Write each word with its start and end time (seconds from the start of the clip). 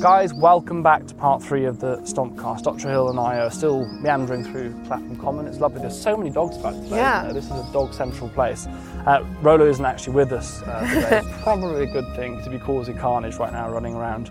Guys, 0.00 0.32
welcome 0.32 0.80
back 0.80 1.04
to 1.08 1.14
part 1.14 1.42
three 1.42 1.64
of 1.64 1.80
the 1.80 1.96
Stompcast. 2.02 2.62
Dr. 2.62 2.88
Hill 2.88 3.10
and 3.10 3.18
I 3.18 3.40
are 3.40 3.50
still 3.50 3.84
meandering 4.00 4.44
through 4.44 4.80
Clapham 4.86 5.16
Common. 5.16 5.48
It's 5.48 5.58
lovely. 5.58 5.80
There's 5.80 6.00
so 6.00 6.16
many 6.16 6.30
dogs 6.30 6.56
about 6.56 6.74
today. 6.74 6.98
Yeah. 6.98 7.32
This 7.32 7.46
is 7.46 7.50
a 7.50 7.68
dog 7.72 7.92
central 7.92 8.28
place. 8.28 8.68
Uh, 9.06 9.24
Rolo 9.42 9.66
isn't 9.66 9.84
actually 9.84 10.12
with 10.12 10.30
us 10.32 10.62
uh, 10.62 10.86
today. 10.86 11.18
it's 11.18 11.42
probably 11.42 11.82
a 11.82 11.92
good 11.92 12.14
thing 12.14 12.40
to 12.44 12.48
be 12.48 12.60
causing 12.60 12.96
carnage 12.96 13.34
right 13.38 13.52
now 13.52 13.68
running 13.72 13.96
around. 13.96 14.30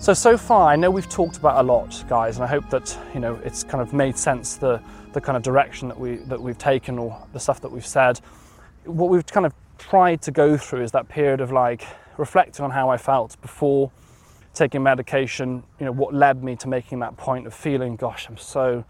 So, 0.00 0.12
so 0.12 0.36
far, 0.36 0.68
I 0.68 0.74
know 0.74 0.90
we've 0.90 1.08
talked 1.08 1.36
about 1.36 1.60
a 1.60 1.62
lot, 1.62 2.02
guys, 2.08 2.38
and 2.38 2.44
I 2.44 2.48
hope 2.48 2.68
that, 2.70 2.98
you 3.14 3.20
know, 3.20 3.38
it's 3.44 3.62
kind 3.62 3.80
of 3.80 3.92
made 3.92 4.18
sense 4.18 4.56
the, 4.56 4.82
the 5.12 5.20
kind 5.20 5.36
of 5.36 5.44
direction 5.44 5.86
that, 5.86 6.00
we, 6.00 6.16
that 6.16 6.42
we've 6.42 6.58
taken 6.58 6.98
or 6.98 7.16
the 7.32 7.38
stuff 7.38 7.60
that 7.60 7.70
we've 7.70 7.86
said. 7.86 8.20
What 8.86 9.08
we've 9.08 9.24
kind 9.24 9.46
of 9.46 9.54
tried 9.78 10.20
to 10.22 10.32
go 10.32 10.56
through 10.56 10.82
is 10.82 10.90
that 10.90 11.08
period 11.08 11.40
of 11.40 11.52
like 11.52 11.86
reflecting 12.18 12.64
on 12.64 12.70
how 12.70 12.88
I 12.88 12.96
felt 12.96 13.40
before 13.42 13.90
taking 14.54 14.82
medication, 14.82 15.62
you 15.78 15.86
know, 15.86 15.92
what 15.92 16.14
led 16.14 16.42
me 16.42 16.56
to 16.56 16.68
making 16.68 17.00
that 17.00 17.16
point 17.16 17.46
of 17.46 17.54
feeling, 17.54 17.94
gosh, 17.96 18.26
I'm 18.28 18.38
so, 18.38 18.84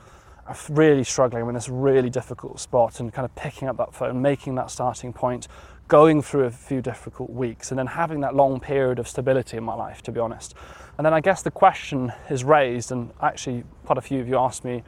I'm 0.47 0.57
really 0.71 1.03
struggling. 1.03 1.43
I'm 1.43 1.49
in 1.49 1.55
this 1.55 1.69
really 1.69 2.09
difficult 2.09 2.61
spot 2.61 3.01
and 3.01 3.13
kind 3.13 3.25
of 3.25 3.35
picking 3.35 3.69
up 3.69 3.77
that 3.79 3.93
phone, 3.93 4.23
making 4.23 4.55
that 4.55 4.71
starting 4.71 5.13
point, 5.13 5.49
going 5.89 6.23
through 6.23 6.45
a 6.45 6.51
few 6.51 6.81
difficult 6.81 7.31
weeks, 7.31 7.71
and 7.71 7.79
then 7.79 7.87
having 7.87 8.21
that 8.21 8.35
long 8.35 8.61
period 8.61 8.99
of 8.99 9.09
stability 9.09 9.57
in 9.57 9.65
my 9.65 9.75
life, 9.75 10.03
to 10.03 10.13
be 10.13 10.21
honest. 10.21 10.55
And 10.99 11.05
then 11.05 11.13
I 11.13 11.21
guess 11.21 11.43
the 11.43 11.51
question 11.51 12.13
is 12.31 12.45
raised, 12.45 12.93
and 12.93 13.11
actually, 13.21 13.65
quite 13.85 13.99
a 13.99 14.01
few 14.01 14.21
of 14.21 14.29
you 14.29 14.39
asked 14.39 14.65
me 14.65 14.83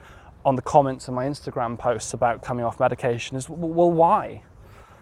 on 0.45 0.57
the 0.57 0.63
comments 0.63 1.09
in 1.09 1.15
my 1.15 1.27
Instagram 1.27 1.79
posts 1.79 2.15
about 2.15 2.43
coming 2.43 2.65
off 2.65 2.81
medication 2.81 3.37
is, 3.37 3.49
well, 3.49 3.91
why? 3.91 4.43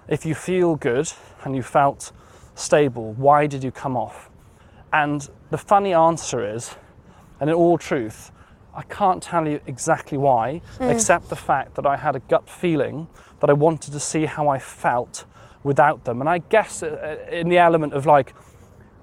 If 0.08 0.24
you 0.24 0.34
feel 0.34 0.76
good 0.76 1.12
and 1.44 1.54
you 1.54 1.62
felt 1.62 2.12
stable, 2.56 3.12
why 3.12 3.46
did 3.46 3.62
you 3.62 3.70
come 3.70 3.96
off? 3.96 4.30
And 4.92 5.28
the 5.50 5.58
funny 5.58 5.94
answer 5.94 6.44
is, 6.54 6.74
and 7.38 7.48
in 7.48 7.54
all 7.54 7.78
truth, 7.78 8.32
I 8.74 8.82
can't 8.82 9.22
tell 9.22 9.46
you 9.46 9.60
exactly 9.66 10.18
why, 10.18 10.60
except 10.80 11.28
the 11.28 11.36
fact 11.36 11.76
that 11.76 11.86
I 11.86 11.96
had 11.96 12.16
a 12.16 12.20
gut 12.20 12.48
feeling 12.48 13.08
that 13.40 13.48
I 13.48 13.52
wanted 13.52 13.92
to 13.92 14.00
see 14.00 14.26
how 14.26 14.48
I 14.48 14.58
felt 14.58 15.24
without 15.62 16.04
them. 16.04 16.20
And 16.20 16.28
I 16.28 16.38
guess 16.38 16.82
uh, 16.82 17.16
in 17.30 17.48
the 17.48 17.58
element 17.58 17.94
of 17.94 18.06
like, 18.06 18.34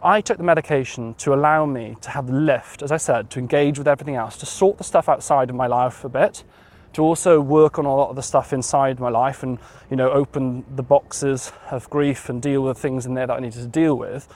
I 0.03 0.21
took 0.21 0.37
the 0.37 0.43
medication 0.43 1.13
to 1.15 1.33
allow 1.33 1.65
me 1.65 1.95
to 2.01 2.09
have 2.09 2.27
the 2.27 2.33
lift, 2.33 2.81
as 2.81 2.91
I 2.91 2.97
said, 2.97 3.29
to 3.31 3.39
engage 3.39 3.77
with 3.77 3.87
everything 3.87 4.15
else, 4.15 4.37
to 4.37 4.45
sort 4.45 4.77
the 4.77 4.83
stuff 4.83 5.07
outside 5.07 5.49
of 5.49 5.55
my 5.55 5.67
life 5.67 6.03
a 6.03 6.09
bit, 6.09 6.43
to 6.93 7.01
also 7.01 7.41
work 7.41 7.79
on 7.79 7.85
a 7.85 7.95
lot 7.95 8.09
of 8.09 8.15
the 8.15 8.21
stuff 8.21 8.53
inside 8.53 8.99
my 8.99 9.09
life 9.09 9.43
and, 9.43 9.59
you 9.89 9.95
know, 9.95 10.11
open 10.11 10.63
the 10.75 10.83
boxes 10.83 11.51
of 11.71 11.89
grief 11.89 12.29
and 12.29 12.41
deal 12.41 12.61
with 12.61 12.77
things 12.77 13.05
in 13.05 13.13
there 13.13 13.27
that 13.27 13.33
I 13.33 13.39
needed 13.39 13.61
to 13.61 13.67
deal 13.67 13.95
with. 13.95 14.27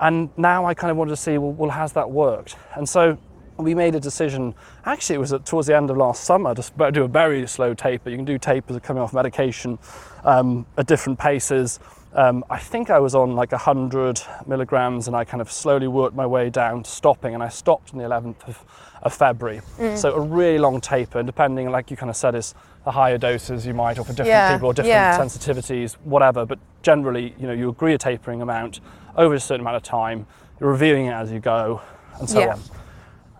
And 0.00 0.30
now 0.36 0.64
I 0.64 0.74
kind 0.74 0.90
of 0.90 0.96
wanted 0.96 1.10
to 1.10 1.16
see, 1.16 1.38
well, 1.38 1.52
well 1.52 1.70
has 1.70 1.92
that 1.92 2.10
worked? 2.10 2.56
And 2.74 2.88
so 2.88 3.18
we 3.56 3.74
made 3.74 3.94
a 3.94 4.00
decision. 4.00 4.54
Actually, 4.84 5.16
it 5.16 5.18
was 5.18 5.32
at, 5.32 5.46
towards 5.46 5.66
the 5.68 5.76
end 5.76 5.90
of 5.90 5.96
last 5.96 6.24
summer 6.24 6.54
to 6.54 6.90
do 6.90 7.04
a 7.04 7.08
very 7.08 7.46
slow 7.46 7.74
taper. 7.74 8.10
You 8.10 8.16
can 8.16 8.24
do 8.24 8.38
tapers 8.38 8.78
coming 8.80 9.02
off 9.02 9.12
medication 9.12 9.78
um, 10.24 10.66
at 10.76 10.86
different 10.86 11.18
paces. 11.18 11.78
Um, 12.14 12.44
I 12.50 12.58
think 12.58 12.90
I 12.90 12.98
was 12.98 13.14
on 13.14 13.34
like 13.34 13.52
100 13.52 14.20
milligrams, 14.46 15.06
and 15.06 15.16
I 15.16 15.24
kind 15.24 15.40
of 15.40 15.50
slowly 15.50 15.88
worked 15.88 16.14
my 16.14 16.26
way 16.26 16.50
down 16.50 16.82
to 16.82 16.90
stopping. 16.90 17.34
And 17.34 17.42
I 17.42 17.48
stopped 17.48 17.92
on 17.92 17.98
the 17.98 18.04
11th 18.04 18.48
of, 18.48 18.64
of 19.02 19.12
February. 19.12 19.60
Mm. 19.78 19.96
So 19.98 20.14
a 20.14 20.20
really 20.20 20.58
long 20.58 20.80
taper, 20.80 21.18
and 21.18 21.26
depending, 21.26 21.70
like 21.70 21.90
you 21.90 21.96
kind 21.96 22.10
of 22.10 22.16
said, 22.16 22.34
is 22.34 22.54
the 22.84 22.90
higher 22.92 23.18
doses 23.18 23.66
you 23.66 23.74
might, 23.74 23.98
or 23.98 24.04
for 24.04 24.10
different 24.12 24.28
Yeah, 24.28 24.54
people, 24.54 24.68
or 24.68 24.74
different 24.74 24.90
yeah. 24.92 25.18
sensitivities, 25.18 25.94
whatever. 26.04 26.46
But 26.46 26.58
generally, 26.82 27.34
you 27.38 27.46
know, 27.46 27.52
you 27.52 27.68
agree 27.68 27.94
a 27.94 27.98
tapering 27.98 28.42
amount 28.42 28.80
over 29.16 29.34
a 29.34 29.40
certain 29.40 29.60
amount 29.62 29.76
of 29.76 29.82
time. 29.82 30.26
You're 30.60 30.70
reviewing 30.70 31.06
it 31.06 31.12
as 31.12 31.32
you 31.32 31.40
go, 31.40 31.80
and 32.20 32.28
so 32.30 32.40
Yeah. 32.40 32.52
on. 32.54 32.60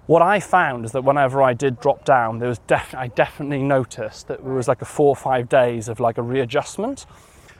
What 0.06 0.20
I 0.20 0.40
found 0.40 0.84
is 0.84 0.92
that 0.92 1.04
whenever 1.04 1.40
I 1.42 1.52
did 1.52 1.78
drop 1.78 2.04
down, 2.04 2.40
there 2.40 2.48
was 2.48 2.58
def- 2.66 2.94
I 2.94 3.06
definitely 3.06 3.62
noticed 3.62 4.26
that 4.28 4.42
there 4.44 4.52
was 4.52 4.66
like 4.66 4.82
a 4.82 4.84
four 4.84 5.08
or 5.10 5.16
five 5.16 5.48
days 5.48 5.88
of 5.88 6.00
like 6.00 6.18
a 6.18 6.22
readjustment, 6.22 7.06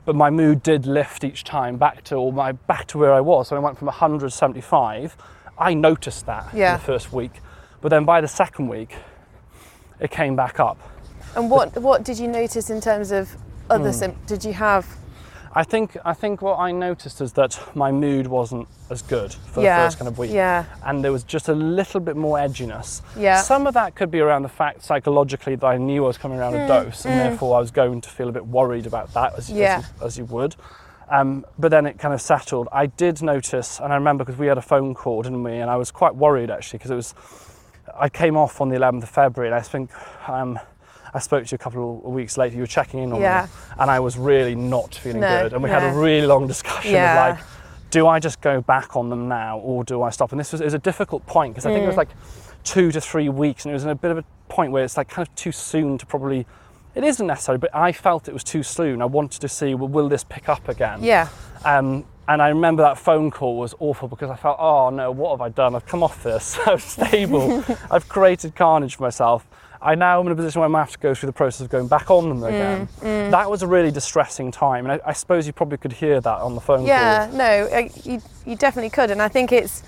but 0.04 0.16
my 0.16 0.28
mood 0.28 0.60
did 0.64 0.84
lift 0.84 1.22
each 1.22 1.44
time 1.44 1.76
back 1.76 2.02
to 2.04 2.16
or 2.16 2.32
my 2.32 2.50
back 2.50 2.88
to 2.88 2.98
where 2.98 3.12
I 3.12 3.20
was. 3.20 3.48
So 3.48 3.56
I 3.56 3.60
went 3.60 3.78
from 3.78 3.86
175. 3.86 5.16
I 5.56 5.74
noticed 5.74 6.26
that 6.26 6.48
Yeah. 6.52 6.72
in 6.74 6.78
the 6.80 6.84
first 6.84 7.12
week, 7.12 7.40
but 7.82 7.88
then 7.90 8.04
by 8.06 8.20
the 8.22 8.28
second 8.28 8.68
week, 8.68 8.94
it 10.00 10.10
came 10.10 10.34
back 10.34 10.58
up. 10.58 10.78
And 11.36 11.50
what 11.50 11.76
what 11.82 12.04
did 12.04 12.18
you 12.18 12.28
notice 12.28 12.70
in 12.70 12.80
terms 12.80 13.10
of 13.12 13.36
other 13.68 13.90
Hmm. 13.90 13.96
symptoms? 13.98 14.26
Did 14.28 14.44
you 14.44 14.54
have? 14.54 14.86
I 15.54 15.64
think 15.64 15.98
I 16.04 16.14
think 16.14 16.40
what 16.40 16.58
I 16.58 16.72
noticed 16.72 17.20
is 17.20 17.32
that 17.34 17.58
my 17.74 17.92
mood 17.92 18.26
wasn't 18.26 18.68
as 18.88 19.02
good 19.02 19.34
for 19.34 19.60
Yeah, 19.62 19.80
the 19.80 19.86
first 19.86 19.98
kind 19.98 20.08
of 20.08 20.16
week. 20.18 20.30
yeah. 20.32 20.64
And 20.82 21.04
there 21.04 21.12
was 21.12 21.24
just 21.24 21.48
a 21.48 21.54
little 21.54 22.00
bit 22.00 22.16
more 22.16 22.38
edginess. 22.38 23.02
Yeah. 23.16 23.42
Some 23.42 23.66
of 23.66 23.74
that 23.74 23.94
could 23.94 24.10
be 24.10 24.20
around 24.20 24.42
the 24.44 24.48
fact 24.48 24.82
psychologically 24.82 25.56
that 25.56 25.66
I 25.66 25.76
knew 25.76 26.04
I 26.04 26.06
was 26.06 26.16
coming 26.16 26.38
around 26.38 26.54
a 26.54 26.66
dose 26.66 27.04
and 27.04 27.20
therefore 27.20 27.56
I 27.58 27.60
was 27.60 27.70
going 27.70 28.00
to 28.00 28.08
feel 28.08 28.28
a 28.30 28.32
bit 28.32 28.46
worried 28.46 28.86
about 28.86 29.12
that 29.12 29.34
as, 29.36 29.50
Mm, 29.50 29.56
Yeah. 29.56 29.76
as, 29.78 29.84
you, 30.00 30.06
as 30.06 30.18
you 30.18 30.24
would. 30.26 30.56
Um, 31.10 31.44
but 31.58 31.70
then 31.70 31.84
it 31.84 31.98
kind 31.98 32.14
of 32.14 32.22
settled. 32.22 32.68
I 32.72 32.86
did 32.86 33.20
notice, 33.22 33.78
and 33.78 33.92
I 33.92 33.96
remember 33.96 34.24
because 34.24 34.38
we 34.38 34.46
had 34.46 34.56
a 34.56 34.62
phone 34.62 34.94
call, 34.94 35.20
didn't 35.20 35.42
we? 35.42 35.52
And 35.58 35.70
I 35.70 35.76
was 35.76 35.90
quite 35.90 36.14
worried 36.16 36.50
actually 36.50 36.78
because 36.78 36.90
it 36.90 36.96
was, 36.96 37.14
I 37.98 38.08
came 38.08 38.36
off 38.36 38.60
on 38.60 38.68
the 38.68 38.76
11th 38.76 39.02
of 39.04 39.08
February 39.10 39.48
and 39.50 39.54
I 39.54 39.60
think 39.62 39.90
um, 40.28 40.58
I 41.14 41.18
spoke 41.18 41.44
to 41.46 41.52
you 41.52 41.56
a 41.56 41.58
couple 41.58 42.02
of 42.04 42.12
weeks 42.12 42.36
later. 42.38 42.54
You 42.56 42.62
were 42.62 42.66
checking 42.66 43.00
in 43.02 43.12
on 43.12 43.20
Yeah. 43.20 43.42
me, 43.46 43.74
and 43.78 43.90
I 43.90 44.00
was 44.00 44.16
really 44.16 44.54
not 44.54 44.94
feeling 44.94 45.20
No, 45.20 45.42
good. 45.42 45.52
And 45.52 45.62
we 45.62 45.70
had 45.70 45.82
a 45.82 45.98
really 45.98 46.26
long 46.26 46.46
discussion 46.46 46.92
Yeah. 46.92 47.28
of 47.28 47.36
like, 47.36 47.44
do 47.90 48.06
I 48.06 48.18
just 48.18 48.40
go 48.40 48.60
back 48.62 48.96
on 48.96 49.10
them 49.10 49.28
now 49.28 49.58
or 49.58 49.84
do 49.84 50.02
I 50.02 50.10
stop? 50.10 50.30
And 50.32 50.40
this 50.40 50.52
was, 50.52 50.60
it 50.60 50.64
was 50.64 50.74
a 50.74 50.78
difficult 50.78 51.26
point 51.26 51.52
because 51.54 51.66
I 51.66 51.72
think 51.72 51.84
it 51.84 51.88
was 51.88 51.96
like 51.98 52.08
two 52.64 52.90
to 52.92 53.00
three 53.00 53.28
weeks, 53.28 53.64
and 53.64 53.70
it 53.70 53.74
was 53.74 53.84
in 53.84 53.90
a 53.90 53.94
bit 53.94 54.10
of 54.10 54.18
a 54.18 54.24
point 54.48 54.72
where 54.72 54.84
it's 54.84 54.96
like 54.96 55.08
kind 55.08 55.26
of 55.26 55.34
too 55.34 55.52
soon 55.52 55.98
to 55.98 56.06
probably. 56.06 56.46
It 56.94 57.04
isn't 57.04 57.26
necessary, 57.26 57.56
but 57.56 57.74
I 57.74 57.90
felt 57.92 58.28
it 58.28 58.34
was 58.34 58.44
too 58.44 58.62
soon. 58.62 59.00
I 59.00 59.06
wanted 59.06 59.40
to 59.40 59.48
see, 59.48 59.74
well, 59.74 59.88
will 59.88 60.10
this 60.10 60.24
pick 60.24 60.50
up 60.50 60.68
again? 60.68 61.02
Yeah. 61.02 61.28
Um, 61.64 62.04
and 62.28 62.40
I 62.40 62.48
remember 62.48 62.82
that 62.82 62.98
phone 62.98 63.30
call 63.30 63.56
was 63.56 63.74
awful 63.78 64.08
because 64.08 64.30
I 64.30 64.36
felt, 64.36 64.58
oh 64.60 64.90
no, 64.90 65.10
what 65.10 65.32
have 65.32 65.40
I 65.40 65.48
done? 65.48 65.74
I've 65.74 65.86
come 65.86 66.02
off 66.02 66.22
this. 66.22 66.58
I'm 66.66 66.78
stable. 66.78 67.64
I've 67.90 68.08
created 68.08 68.54
carnage 68.54 68.96
for 68.96 69.02
myself. 69.02 69.46
I 69.82 69.96
now 69.96 70.20
am 70.20 70.26
in 70.26 70.32
a 70.32 70.36
position 70.36 70.60
where 70.60 70.66
I'm 70.66 70.74
have 70.74 70.92
to 70.92 70.98
go 70.98 71.12
through 71.12 71.26
the 71.26 71.32
process 71.32 71.62
of 71.62 71.68
going 71.68 71.88
back 71.88 72.10
on 72.10 72.28
them 72.28 72.40
mm, 72.40 72.48
again. 72.48 72.88
Mm. 73.00 73.30
That 73.32 73.50
was 73.50 73.62
a 73.62 73.66
really 73.66 73.90
distressing 73.90 74.52
time. 74.52 74.86
And 74.86 74.92
I, 74.92 75.10
I 75.10 75.12
suppose 75.12 75.46
you 75.46 75.52
probably 75.52 75.78
could 75.78 75.92
hear 75.92 76.20
that 76.20 76.38
on 76.38 76.54
the 76.54 76.60
phone 76.60 76.78
call. 76.78 76.86
Yeah. 76.86 77.28
No, 77.32 77.88
you 78.04 78.22
you 78.46 78.56
definitely 78.56 78.90
could, 78.90 79.10
and 79.10 79.20
I 79.20 79.28
think 79.28 79.50
it's 79.50 79.82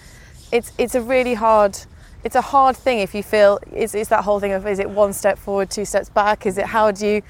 it's 0.51 0.73
it's 0.79 0.97
a 0.97 1.01
really 1.01 1.35
hard. 1.35 1.79
It's 2.25 2.37
a 2.37 2.41
hard 2.41 2.75
thing 2.75 3.01
if 3.01 3.15
you 3.15 3.23
feel 3.23 3.59
it's, 3.71 3.95
it's 3.95 4.09
that 4.09 4.25
whole 4.25 4.41
thing 4.41 4.53
of 4.53 4.67
is 4.67 4.79
it 4.79 4.89
one 4.89 5.13
step 5.13 5.39
forward, 5.39 5.71
two 5.71 5.85
steps 5.85 6.09
back? 6.09 6.47
Is 6.47 6.57
it 6.57 6.65
how 6.67 6.91
do 6.91 7.07
you? 7.07 7.23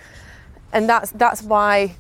And 0.72 0.88
that's 0.88 1.10
that's 1.10 1.43
why, 1.43 1.97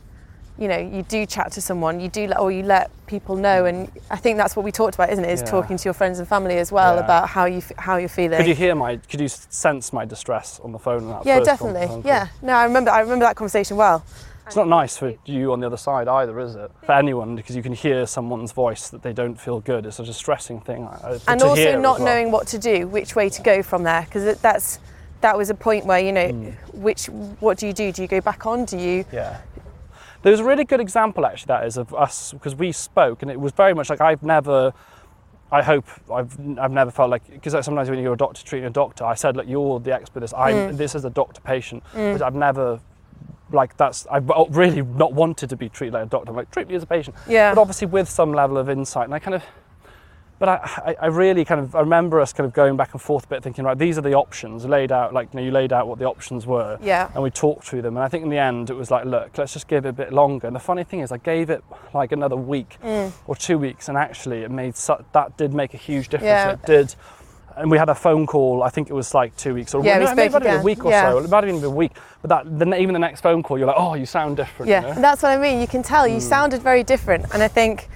you 0.58 0.68
know, 0.68 0.78
you 0.78 1.02
do 1.02 1.26
chat 1.26 1.50
to 1.52 1.60
someone, 1.60 1.98
you 2.00 2.08
do 2.08 2.26
let 2.28 2.38
or 2.38 2.52
you 2.52 2.62
let 2.62 2.90
people 3.06 3.34
know, 3.36 3.64
and 3.64 3.90
I 4.10 4.16
think 4.16 4.36
that's 4.38 4.54
what 4.54 4.64
we 4.64 4.70
talked 4.70 4.94
about, 4.94 5.10
isn't 5.10 5.24
it? 5.24 5.30
Is 5.30 5.40
Yeah. 5.40 5.46
talking 5.46 5.76
to 5.76 5.84
your 5.84 5.94
friends 5.94 6.18
and 6.20 6.28
family 6.28 6.58
as 6.58 6.70
well 6.70 6.94
Yeah. 6.94 7.04
about 7.04 7.28
how 7.28 7.44
you 7.46 7.60
how 7.76 7.96
you're 7.96 8.08
feeling. 8.08 8.38
Could 8.38 8.46
you 8.46 8.54
hear 8.54 8.74
my, 8.74 8.96
could 9.10 9.20
you 9.20 9.28
sense 9.28 9.92
my 9.92 10.04
distress 10.04 10.60
on 10.62 10.72
the 10.72 10.78
phone? 10.78 11.08
yeah, 11.24 11.40
definitely. 11.40 11.86
phone? 11.88 12.02
Yeah. 12.04 12.28
No, 12.40 12.52
I 12.54 12.64
remember 12.64 12.90
I 12.92 13.00
remember 13.00 13.24
that 13.24 13.36
conversation 13.36 13.76
well. 13.76 14.04
It's 14.46 14.56
not 14.56 14.68
nice 14.68 14.96
for 14.98 15.14
you 15.24 15.52
on 15.54 15.60
the 15.60 15.66
other 15.66 15.78
side 15.78 16.06
either, 16.06 16.38
is 16.38 16.54
it? 16.54 16.70
For 16.82 16.92
anyone, 16.92 17.34
because 17.34 17.56
you 17.56 17.62
can 17.62 17.72
hear 17.72 18.06
someone's 18.06 18.52
voice 18.52 18.90
that 18.90 19.02
they 19.02 19.14
don't 19.14 19.40
feel 19.40 19.60
good. 19.60 19.86
It's 19.86 19.98
a 20.00 20.04
distressing 20.04 20.60
thing. 20.60 20.86
and 21.26 21.42
also 21.42 21.80
not 21.80 21.98
well. 21.98 22.04
knowing 22.08 22.30
what 22.30 22.46
to 22.48 22.58
do, 22.58 22.86
which 22.86 23.16
way 23.16 23.30
to 23.30 23.40
go 23.42 23.62
from 23.62 23.84
there, 23.84 24.02
because 24.02 24.36
that's 24.40 24.78
that 25.22 25.38
was 25.38 25.48
a 25.48 25.54
point 25.54 25.86
where 25.86 25.98
you 25.98 26.12
know 26.12 26.28
Hmm. 26.28 26.48
which 26.82 27.06
what 27.40 27.56
do 27.58 27.66
you 27.66 27.72
do? 27.72 27.90
Do 27.90 28.02
you 28.02 28.08
go 28.08 28.20
back 28.20 28.44
on? 28.46 28.66
Do 28.66 28.76
you? 28.76 29.06
Yeah. 29.10 29.38
There 30.24 30.30
was 30.30 30.40
a 30.40 30.44
really 30.44 30.64
good 30.64 30.80
example 30.80 31.26
actually 31.26 31.48
that 31.48 31.66
is 31.66 31.76
of 31.76 31.92
us 31.94 32.32
because 32.32 32.54
we 32.56 32.72
spoke 32.72 33.20
and 33.20 33.30
it 33.30 33.38
was 33.38 33.52
very 33.52 33.74
much 33.74 33.90
like 33.90 34.00
I've 34.00 34.22
never 34.22 34.72
I 35.52 35.60
hope 35.62 35.84
I've 36.10 36.34
I've 36.58 36.72
never 36.72 36.90
felt 36.90 37.10
like 37.10 37.30
because 37.30 37.52
sometimes 37.64 37.90
when 37.90 37.98
you're 37.98 38.14
a 38.14 38.16
doctor 38.16 38.42
treating 38.42 38.66
a 38.66 38.70
doctor, 38.70 39.04
I 39.04 39.14
said, 39.14 39.36
look, 39.36 39.46
you're 39.46 39.78
the 39.80 39.92
expert. 39.92 40.20
This 40.20 40.32
I'm 40.32 40.56
Mm. 40.72 40.76
this 40.78 40.94
is 40.94 41.04
a 41.04 41.10
doctor 41.10 41.42
patient, 41.42 41.82
but 41.92 42.22
I've 42.22 42.34
never 42.34 42.80
like 43.52 43.76
that's 43.76 44.06
I've 44.10 44.24
really 44.56 44.80
not 44.80 45.12
wanted 45.12 45.50
to 45.50 45.56
be 45.56 45.68
treated 45.68 45.92
like 45.92 46.04
a 46.06 46.08
doctor. 46.08 46.30
I'm 46.30 46.36
like 46.36 46.50
treat 46.50 46.68
me 46.68 46.74
as 46.74 46.82
a 46.82 46.86
patient, 46.86 47.14
Yeah. 47.28 47.54
but 47.54 47.60
obviously 47.60 47.86
with 47.86 48.08
some 48.08 48.32
level 48.32 48.56
of 48.56 48.70
insight. 48.70 49.04
And 49.04 49.14
I 49.14 49.18
kind 49.18 49.34
of, 49.34 49.44
but 50.38 50.48
I, 50.48 50.96
I, 51.00 51.06
really 51.06 51.44
kind 51.44 51.60
of 51.60 51.74
I 51.74 51.80
remember 51.80 52.20
us 52.20 52.32
kind 52.32 52.46
of 52.46 52.52
going 52.52 52.76
back 52.76 52.92
and 52.92 53.00
forth 53.00 53.24
a 53.24 53.28
bit, 53.28 53.42
thinking 53.42 53.64
right, 53.64 53.78
these 53.78 53.96
are 53.98 54.00
the 54.00 54.14
options 54.14 54.64
laid 54.66 54.90
out. 54.92 55.14
Like 55.14 55.32
you 55.32 55.40
know, 55.40 55.46
you 55.46 55.52
laid 55.52 55.72
out 55.72 55.86
what 55.86 55.98
the 55.98 56.06
options 56.06 56.46
were, 56.46 56.78
Yeah. 56.82 57.08
and 57.14 57.22
we 57.22 57.30
talked 57.30 57.64
through 57.64 57.82
them. 57.82 57.96
And 57.96 58.04
I 58.04 58.08
think 58.08 58.24
in 58.24 58.30
the 58.30 58.38
end, 58.38 58.68
it 58.70 58.74
was 58.74 58.90
like, 58.90 59.04
look, 59.04 59.36
let's 59.38 59.52
just 59.52 59.68
give 59.68 59.86
it 59.86 59.90
a 59.90 59.92
bit 59.92 60.12
longer. 60.12 60.46
And 60.46 60.54
the 60.56 60.60
funny 60.60 60.84
thing 60.84 61.00
is, 61.00 61.12
I 61.12 61.18
gave 61.18 61.50
it 61.50 61.62
like 61.92 62.12
another 62.12 62.36
week 62.36 62.78
Mm. 62.84 63.12
or 63.26 63.36
two 63.36 63.58
weeks, 63.58 63.88
and 63.88 63.96
actually, 63.96 64.42
it 64.42 64.50
made 64.50 64.76
su- 64.76 65.04
that 65.12 65.36
did 65.36 65.54
make 65.54 65.72
a 65.74 65.78
huge 65.78 66.08
difference. 66.08 66.26
Yeah. 66.26 66.52
It 66.52 66.64
did. 66.66 66.94
And 67.56 67.70
we 67.70 67.78
had 67.78 67.88
a 67.88 67.94
phone 67.94 68.26
call. 68.26 68.64
I 68.64 68.68
think 68.68 68.90
it 68.90 68.94
was 68.94 69.14
like 69.14 69.36
two 69.36 69.54
weeks, 69.54 69.74
or 69.74 69.84
Yeah, 69.84 69.98
no, 70.00 70.10
it 70.10 70.16
may 70.16 70.28
have 70.28 70.42
been 70.42 70.58
a 70.58 70.62
week 70.62 70.84
or 70.84 70.90
Yeah. 70.90 71.10
so. 71.12 71.18
It 71.18 71.30
might 71.30 71.44
have 71.44 71.48
even 71.48 71.60
been 71.60 71.70
a 71.70 71.74
week. 71.74 71.92
But 72.20 72.28
that, 72.30 72.58
the, 72.58 72.74
even 72.76 72.92
the 72.94 72.98
next 72.98 73.20
phone 73.20 73.44
call, 73.44 73.58
you're 73.58 73.68
like, 73.68 73.76
oh, 73.78 73.94
you 73.94 74.06
sound 74.06 74.36
different. 74.36 74.68
Yeah, 74.70 74.80
you 74.80 74.86
know? 74.88 74.92
and 74.94 75.04
that's 75.04 75.22
what 75.22 75.30
I 75.30 75.36
mean. 75.36 75.60
You 75.60 75.68
can 75.68 75.84
tell 75.84 76.08
you 76.08 76.18
sounded 76.18 76.62
very 76.62 76.82
different, 76.82 77.26
and 77.32 77.40
I 77.44 77.46
think 77.46 77.88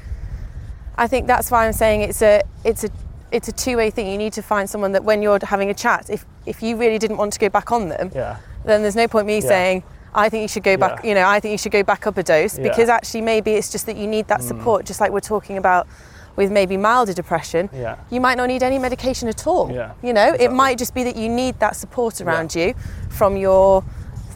I 0.99 1.06
think 1.06 1.27
that's 1.27 1.50
why 1.50 1.67
I'm 1.67 1.73
saying 1.73 2.03
it's 2.03 2.23
a 2.23 2.43
it's 2.65 2.85
a 2.85 2.91
it's 3.31 3.49
a 3.49 3.53
two-way 3.53 3.91
thing. 3.91 4.06
You 4.09 4.19
need 4.19 4.33
to 4.35 4.43
find 4.43 4.69
someone 4.69 4.93
that 4.93 5.05
when 5.05 5.23
you're 5.23 5.39
having 5.43 5.71
a 5.71 5.75
chat, 5.75 6.11
if 6.11 6.27
if 6.45 6.62
you 6.62 6.77
really 6.77 6.99
didn't 6.99 7.17
want 7.19 7.33
to 7.35 7.39
go 7.39 7.49
back 7.49 7.71
on 7.73 7.89
them, 7.89 8.11
Yeah. 8.15 8.37
then 8.65 8.83
there's 8.83 8.97
no 8.97 9.06
point 9.09 9.27
me 9.27 9.39
Yeah. 9.41 9.49
saying 9.49 9.83
I 10.15 10.29
think 10.31 10.43
you 10.43 10.49
should 10.49 10.65
go 10.65 10.77
back. 10.77 11.05
Yeah. 11.05 11.09
You 11.09 11.15
know, 11.17 11.27
I 11.29 11.39
think 11.39 11.53
you 11.53 11.59
should 11.59 11.73
go 11.81 11.83
back 11.83 12.06
up 12.06 12.17
a 12.19 12.23
dose. 12.23 12.55
Mm. 12.59 12.62
because 12.65 12.89
actually 12.89 13.21
maybe 13.23 13.53
it's 13.53 13.71
just 13.71 13.87
that 13.87 13.97
you 13.97 14.06
need 14.06 14.27
that 14.29 14.43
support, 14.43 14.85
just 14.87 15.00
like 15.00 15.12
we're 15.12 15.21
talking 15.35 15.56
about 15.59 15.87
with 16.35 16.50
maybe 16.50 16.77
milder 16.77 17.12
depression. 17.12 17.69
Yeah. 17.73 17.97
You 18.11 18.21
might 18.21 18.37
not 18.37 18.47
need 18.47 18.62
any 18.62 18.79
medication 18.79 19.29
at 19.29 19.47
all. 19.47 19.71
Yeah, 19.71 19.91
You 20.03 20.12
know, 20.12 20.35
it 20.39 20.51
might 20.53 20.79
just 20.79 20.94
be 20.94 21.03
that 21.05 21.17
you 21.17 21.29
need 21.29 21.59
that 21.61 21.77
support 21.77 22.21
around 22.21 22.55
you 22.55 22.75
from 23.11 23.37
your 23.37 23.85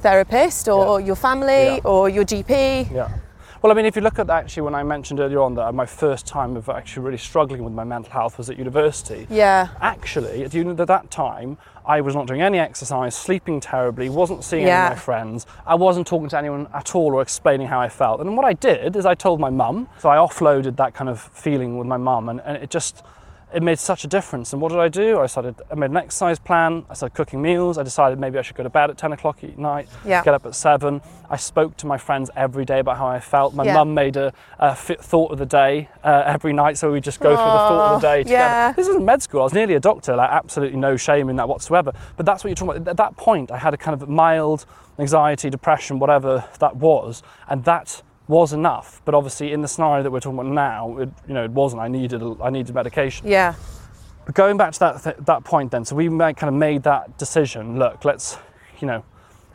therapist 0.03 0.69
or 0.69 1.01
your 1.01 1.17
family 1.17 1.81
or 1.85 2.09
your 2.09 2.25
GP. 2.25 2.89
Well, 3.63 3.71
I 3.71 3.77
mean, 3.77 3.87
if 3.87 3.95
you 3.95 4.03
look 4.03 4.19
at 4.19 4.29
actually 4.29 4.65
when 4.65 4.75
I 4.75 4.83
mentioned 4.83 5.21
earlier 5.21 5.41
on 5.41 5.55
that 5.55 5.73
my 5.73 5.87
first 5.87 6.27
time 6.27 6.57
of 6.57 6.69
actually 6.69 7.05
really 7.05 7.17
struggling 7.17 7.63
with 7.63 7.73
my 7.73 7.85
mental 7.85 8.11
health 8.11 8.37
was 8.37 8.51
at 8.51 8.59
university. 8.59 9.25
Yeah. 9.31 9.69
Actually, 9.81 10.43
at 10.43 10.53
at 10.53 10.89
that 10.89 11.13
time, 11.13 11.59
I 11.87 12.01
was 12.01 12.17
not 12.17 12.27
doing 12.27 12.43
any 12.43 12.59
exercise, 12.59 13.15
sleeping 13.15 13.61
terribly, 13.61 14.09
wasn't 14.09 14.43
seeing 14.43 14.67
Yeah. 14.67 14.79
any 14.79 14.87
of 14.87 14.99
my 14.99 15.01
friends. 15.01 15.47
I 15.65 15.77
wasn't 15.77 16.09
talking 16.09 16.29
to 16.31 16.39
anyone 16.39 16.67
at 16.75 16.97
all 16.97 17.15
or 17.15 17.23
explaining 17.23 17.69
how 17.69 17.79
I 17.81 17.89
felt. 17.89 18.21
And 18.21 18.37
what 18.37 18.45
I 18.45 18.53
did 18.53 18.97
is 18.97 19.07
I 19.07 19.15
told 19.15 19.39
my 19.39 19.51
mum. 19.51 19.87
So 20.01 20.09
I 20.09 20.17
offloaded 20.17 20.75
that 20.79 20.95
kind 20.95 21.09
of 21.09 21.21
feeling 21.21 21.79
with 21.79 21.87
my 21.87 21.99
mum, 21.99 22.31
and, 22.31 22.41
and 22.45 22.57
it 22.57 22.69
just 22.69 23.05
it 23.55 23.63
made 23.63 23.79
such 23.79 24.05
a 24.05 24.09
difference. 24.09 24.53
And 24.53 24.61
what 24.63 24.71
did 24.71 24.79
I 24.79 24.89
do? 24.89 25.21
I 25.21 25.27
started. 25.27 25.57
I 25.71 25.75
made 25.75 25.91
an 25.91 25.97
exercise 25.97 26.39
plan. 26.39 26.85
I 26.91 26.95
started 26.95 27.15
cooking 27.15 27.41
meals. 27.43 27.79
I 27.79 27.83
decided 27.83 28.19
maybe 28.19 28.39
I 28.39 28.43
should 28.43 28.57
go 28.57 28.63
to 28.63 28.71
bed 28.71 28.91
at 28.91 28.99
ten 28.99 29.13
o'clock 29.13 29.43
at 29.45 29.59
night. 29.59 29.89
Yeah. 30.05 30.23
Get 30.25 30.35
up 30.35 30.47
at 30.47 30.55
seven. 30.55 31.01
I 31.31 31.37
spoke 31.37 31.77
to 31.79 31.87
my 31.87 31.99
friends 31.99 32.31
every 32.37 32.65
day 32.65 32.79
about 32.81 32.97
how 32.99 33.07
I 33.07 33.21
felt. 33.21 33.55
My 33.55 33.65
Yeah. 33.65 33.75
mum 33.75 33.95
made 33.95 34.17
a, 34.17 34.33
a 34.59 34.75
thought 34.75 35.33
of 35.33 35.39
the 35.39 35.47
day 35.47 35.89
uh, 36.05 36.23
every 36.27 36.53
night, 36.53 36.79
so 36.79 36.91
we 36.93 37.01
just 37.01 37.21
go 37.21 37.31
through 37.31 37.37
the 37.37 37.43
thought 37.69 37.95
of 37.95 38.01
the 38.01 38.07
day 38.09 38.23
together. 38.25 38.33
yeah. 38.45 38.73
This 38.73 38.89
isn't 38.89 39.05
med 39.05 39.23
school. 39.23 39.41
I 39.41 39.45
was 39.45 39.53
nearly 39.55 39.75
a 39.75 39.81
doctor. 39.81 40.17
Like 40.17 40.31
absolutely 40.31 40.79
no 40.79 40.97
shame 40.97 41.29
in 41.29 41.37
that 41.37 41.49
whatsoever. 41.49 41.93
But 42.17 42.27
that's 42.27 42.45
what 42.45 42.49
you're 42.49 42.57
talking 42.57 42.77
about. 42.83 42.91
At 42.91 42.97
that 42.99 43.17
point, 43.17 43.51
I 43.51 43.59
had 43.59 43.75
a 43.75 43.77
kind 43.77 44.01
of 44.01 44.09
mild 44.09 44.67
anxiety, 44.99 45.49
depression, 45.51 45.99
whatever 45.99 46.45
that 46.59 46.77
was, 46.77 47.23
and 47.49 47.65
that 47.65 48.03
was 48.29 48.53
enough. 48.53 49.03
But 49.05 49.15
obviously, 49.15 49.53
in 49.53 49.63
the 49.63 49.69
scenario 49.69 50.03
that 50.03 50.11
we're 50.11 50.21
talking 50.21 50.39
about 50.39 50.53
now, 50.53 50.99
it, 50.99 51.09
you 51.29 51.35
know, 51.35 51.45
it 51.45 51.51
wasn't. 51.51 51.83
I 51.83 51.89
needed 51.89 52.23
I 52.43 52.51
needed 52.51 52.75
medication. 52.75 53.27
Yeah. 53.29 53.55
But 54.25 54.35
going 54.37 54.57
back 54.57 54.73
to 54.75 54.79
that 54.81 55.03
th- 55.03 55.17
that 55.27 55.45
point, 55.45 55.73
then, 55.73 55.85
so 55.85 55.97
we 55.97 56.09
made, 56.09 56.37
kind 56.37 56.49
of 56.49 56.55
made 56.55 56.85
that 56.85 57.19
decision. 57.19 57.79
Look, 57.79 58.05
let's, 58.05 58.39
you 58.79 58.87
know, 58.87 59.05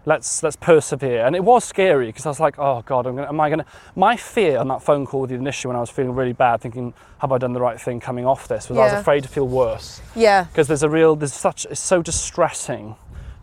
let's 0.05 0.43
let's 0.43 0.57
persevere. 0.57 1.25
And 1.25 1.37
it 1.37 1.43
was 1.43 1.63
scary 1.63 2.07
because 2.07 2.25
I 2.25 2.29
was 2.29 2.41
like, 2.41 2.59
oh 2.59 2.81
God, 2.85 3.07
I'm 3.07 3.15
gonna, 3.15 3.29
am 3.29 3.39
I 3.39 3.47
going 3.49 3.59
to? 3.59 3.65
My 3.95 4.17
fear 4.17 4.57
on 4.57 4.67
that 4.67 4.83
phone 4.83 5.05
call 5.05 5.21
with 5.21 5.31
you 5.31 5.37
initially, 5.37 5.69
when 5.69 5.77
I 5.77 5.79
was 5.79 5.89
feeling 5.89 6.13
really 6.13 6.33
bad, 6.33 6.59
thinking, 6.59 6.93
have 7.19 7.31
I 7.31 7.37
done 7.37 7.53
the 7.53 7.61
right 7.61 7.79
thing 7.79 8.01
coming 8.01 8.25
off 8.25 8.49
this? 8.49 8.67
Was 8.69 8.77
I 8.77 8.83
was 8.83 8.93
afraid 8.93 9.23
to 9.23 9.29
feel 9.29 9.47
worse 9.47 10.01
Yeah. 10.15 10.43
because 10.43 10.67
there's 10.67 10.83
a 10.83 10.89
real, 10.89 11.15
there's 11.15 11.33
such, 11.33 11.65
it's 11.65 11.79
so 11.79 12.01
distressing. 12.01 12.95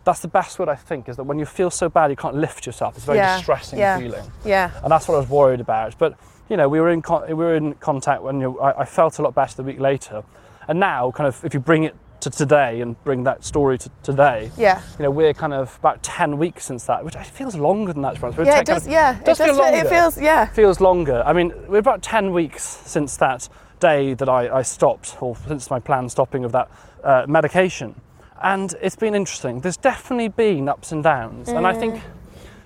That's 0.05 0.19
the 0.21 0.27
best 0.29 0.57
word 0.59 0.69
I 0.69 0.75
think 0.75 1.09
is 1.09 1.17
that 1.17 1.23
when 1.23 1.39
you 1.39 1.45
feel 1.45 1.69
so 1.69 1.89
bad, 1.89 2.09
you 2.11 2.15
can't 2.15 2.35
lift 2.35 2.65
yourself. 2.65 2.95
It's 2.95 3.03
a 3.05 3.07
very 3.07 3.17
Yeah. 3.17 3.37
distressing 3.37 3.79
Yeah. 3.79 3.97
feeling 3.99 4.23
Yeah. 4.45 4.69
and 4.83 4.91
that's 4.91 5.07
what 5.07 5.15
I 5.15 5.19
was 5.19 5.29
worried 5.29 5.59
about. 5.59 5.97
But 5.97 6.13
you 6.47 6.55
know, 6.57 6.69
we 6.69 6.79
were 6.79 6.89
in 6.91 7.01
con- 7.01 7.27
we 7.27 7.33
were 7.33 7.55
in 7.55 7.73
contact 7.75 8.21
when 8.21 8.39
you 8.39 8.59
I, 8.61 8.81
I 8.81 8.85
felt 8.85 9.17
a 9.19 9.21
lot 9.23 9.33
better 9.35 9.55
the 9.57 9.63
week 9.63 9.79
later, 9.79 10.23
and 10.67 10.79
now 10.79 11.11
kind 11.11 11.27
of 11.27 11.43
if 11.43 11.53
you 11.55 11.59
bring 11.59 11.83
it 11.83 11.95
to 12.21 12.29
today 12.29 12.81
and 12.81 13.03
bring 13.03 13.23
that 13.23 13.43
story 13.43 13.77
to 13.79 13.89
today, 14.03 14.49
Yeah. 14.57 14.79
you 14.97 15.03
know, 15.03 15.11
we're 15.11 15.33
kind 15.33 15.53
of 15.53 15.75
about 15.79 16.01
ten 16.03 16.37
weeks 16.37 16.65
since 16.65 16.85
that, 16.85 17.03
which 17.03 17.15
feels 17.17 17.55
longer 17.55 17.93
than 17.93 18.01
that. 18.03 18.15
Yeah, 18.21 18.59
it 18.59 18.65
does. 18.65 18.83
kind 18.83 18.87
of- 18.87 18.87
Yeah, 18.87 19.13
does 19.25 19.39
it 19.39 19.47
does. 19.47 19.57
Feel, 19.57 19.65
it 19.65 19.87
feels. 19.89 20.17
Yeah, 20.21 20.45
feels 20.45 20.79
longer. 20.79 21.21
I 21.25 21.33
mean, 21.33 21.51
we're 21.67 21.79
about 21.79 22.01
10 22.01 22.31
weeks 22.33 22.63
since 22.63 23.17
that 23.17 23.47
day 23.79 24.13
that 24.15 24.29
I, 24.29 24.57
I 24.59 24.61
stopped, 24.63 25.17
or 25.21 25.35
since 25.47 25.69
my 25.69 25.79
planned 25.79 26.11
stopping 26.11 26.43
of 26.45 26.51
that 26.53 26.67
uh, 27.03 27.25
medication. 27.27 27.93
And 28.41 28.75
it's 28.81 28.95
been 28.95 29.15
interesting. 29.15 29.61
There's 29.61 29.77
definitely 29.77 30.29
been 30.29 30.67
ups 30.67 30.91
and 30.91 31.03
downs. 31.03 31.49
And 31.49 31.65
I 31.65 31.73
mm. 31.73 31.79
think, 31.79 32.01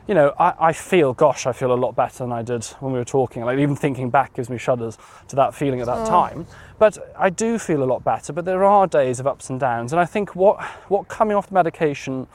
you 0.07 0.15
know, 0.15 0.33
I, 0.39 0.53
I 0.59 0.73
feel, 0.73 1.13
gosh, 1.13 1.45
I 1.45 1.51
feel 1.53 1.71
a 1.71 1.75
lot 1.75 1.95
better 1.95 2.19
than 2.19 2.31
I 2.31 2.41
did 2.41 2.65
when 2.79 2.91
we 2.91 2.97
were 2.97 3.05
talking. 3.05 3.43
Like, 3.43 3.59
even 3.59 3.75
thinking 3.75 4.09
back 4.09 4.33
gives 4.33 4.49
me 4.49 4.57
shudders 4.57 4.97
to 5.27 5.35
that 5.35 5.53
feeling 5.53 5.79
at 5.79 5.85
that 5.85 6.07
time. 6.07 6.47
But 6.79 6.97
I 7.17 7.29
do 7.29 7.59
feel 7.59 7.83
a 7.83 7.85
lot 7.85 8.03
better. 8.03 8.33
But 8.33 8.45
there 8.45 8.63
are 8.63 8.87
days 8.87 9.19
of 9.19 9.27
ups 9.27 9.49
and 9.49 9.59
downs. 9.59 9.93
And 9.93 9.99
I 9.99 10.05
think 10.05 10.35
what, 10.35 10.63
what 10.89 11.07
coming 11.07 11.37
off 11.37 11.47
the 11.47 11.53
medication 11.53 12.27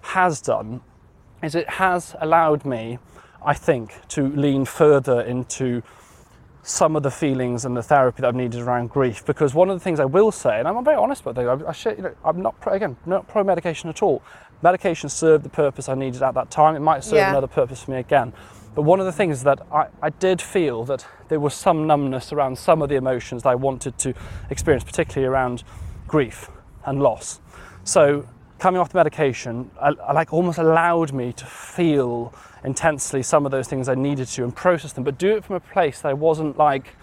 has 0.00 0.40
done 0.40 0.80
is 1.42 1.54
it 1.54 1.68
has 1.68 2.14
allowed 2.20 2.64
me, 2.64 2.98
I 3.44 3.54
think, 3.54 3.94
to 4.08 4.28
lean 4.28 4.64
further 4.64 5.20
into 5.20 5.82
some 6.62 6.94
of 6.94 7.02
the 7.02 7.10
feelings 7.10 7.64
and 7.64 7.76
the 7.76 7.82
therapy 7.82 8.20
that 8.20 8.28
I've 8.28 8.34
needed 8.34 8.60
around 8.60 8.90
grief. 8.90 9.24
Because 9.24 9.54
one 9.54 9.70
of 9.70 9.78
the 9.78 9.82
things 9.82 9.98
I 9.98 10.04
will 10.04 10.30
say, 10.30 10.58
and 10.58 10.68
I'm 10.68 10.84
very 10.84 10.96
honest 10.96 11.22
about 11.22 11.34
that, 11.36 11.48
I, 11.66 11.68
I 11.70 11.72
share, 11.72 11.94
you 11.94 12.02
know, 12.02 12.14
I'm 12.24 12.42
not 12.42 12.60
pro, 12.60 12.74
again 12.74 12.96
not 13.06 13.26
pro 13.28 13.42
medication 13.42 13.88
at 13.88 14.02
all. 14.02 14.22
Medication 14.62 15.08
served 15.08 15.44
the 15.44 15.48
purpose 15.48 15.88
I 15.88 15.94
needed 15.94 16.22
at 16.22 16.34
that 16.34 16.50
time. 16.50 16.76
It 16.76 16.80
might 16.80 17.02
serve 17.02 17.18
Yeah. 17.18 17.30
another 17.30 17.46
purpose 17.46 17.82
for 17.82 17.92
me 17.92 17.98
again. 17.98 18.32
But 18.74 18.82
one 18.82 19.00
of 19.00 19.06
the 19.06 19.12
things 19.12 19.42
that 19.44 19.60
I, 19.72 19.86
I 20.02 20.10
did 20.10 20.40
feel 20.40 20.84
that 20.84 21.04
there 21.28 21.40
was 21.40 21.54
some 21.54 21.86
numbness 21.86 22.32
around 22.32 22.58
some 22.58 22.82
of 22.82 22.88
the 22.88 22.94
emotions 22.96 23.42
that 23.42 23.48
I 23.48 23.54
wanted 23.54 23.98
to 23.98 24.14
experience, 24.50 24.84
particularly 24.84 25.26
around 25.26 25.64
grief 26.06 26.50
and 26.84 27.02
loss. 27.02 27.40
So 27.84 28.26
coming 28.60 28.80
off 28.80 28.90
the 28.90 28.98
medication, 28.98 29.70
I, 29.80 29.88
I 30.06 30.12
like 30.12 30.32
almost 30.32 30.58
allowed 30.58 31.12
me 31.12 31.32
to 31.32 31.46
feel 31.46 32.32
intensely 32.62 33.22
some 33.22 33.46
of 33.46 33.50
those 33.50 33.66
things 33.66 33.88
I 33.88 33.94
needed 33.94 34.28
to 34.28 34.44
and 34.44 34.54
process 34.54 34.92
them, 34.92 35.02
but 35.02 35.18
do 35.18 35.34
it 35.36 35.44
from 35.44 35.56
a 35.56 35.60
place 35.60 36.02
that 36.02 36.08
I 36.10 36.12
wasn't 36.12 36.58
like 36.58 36.94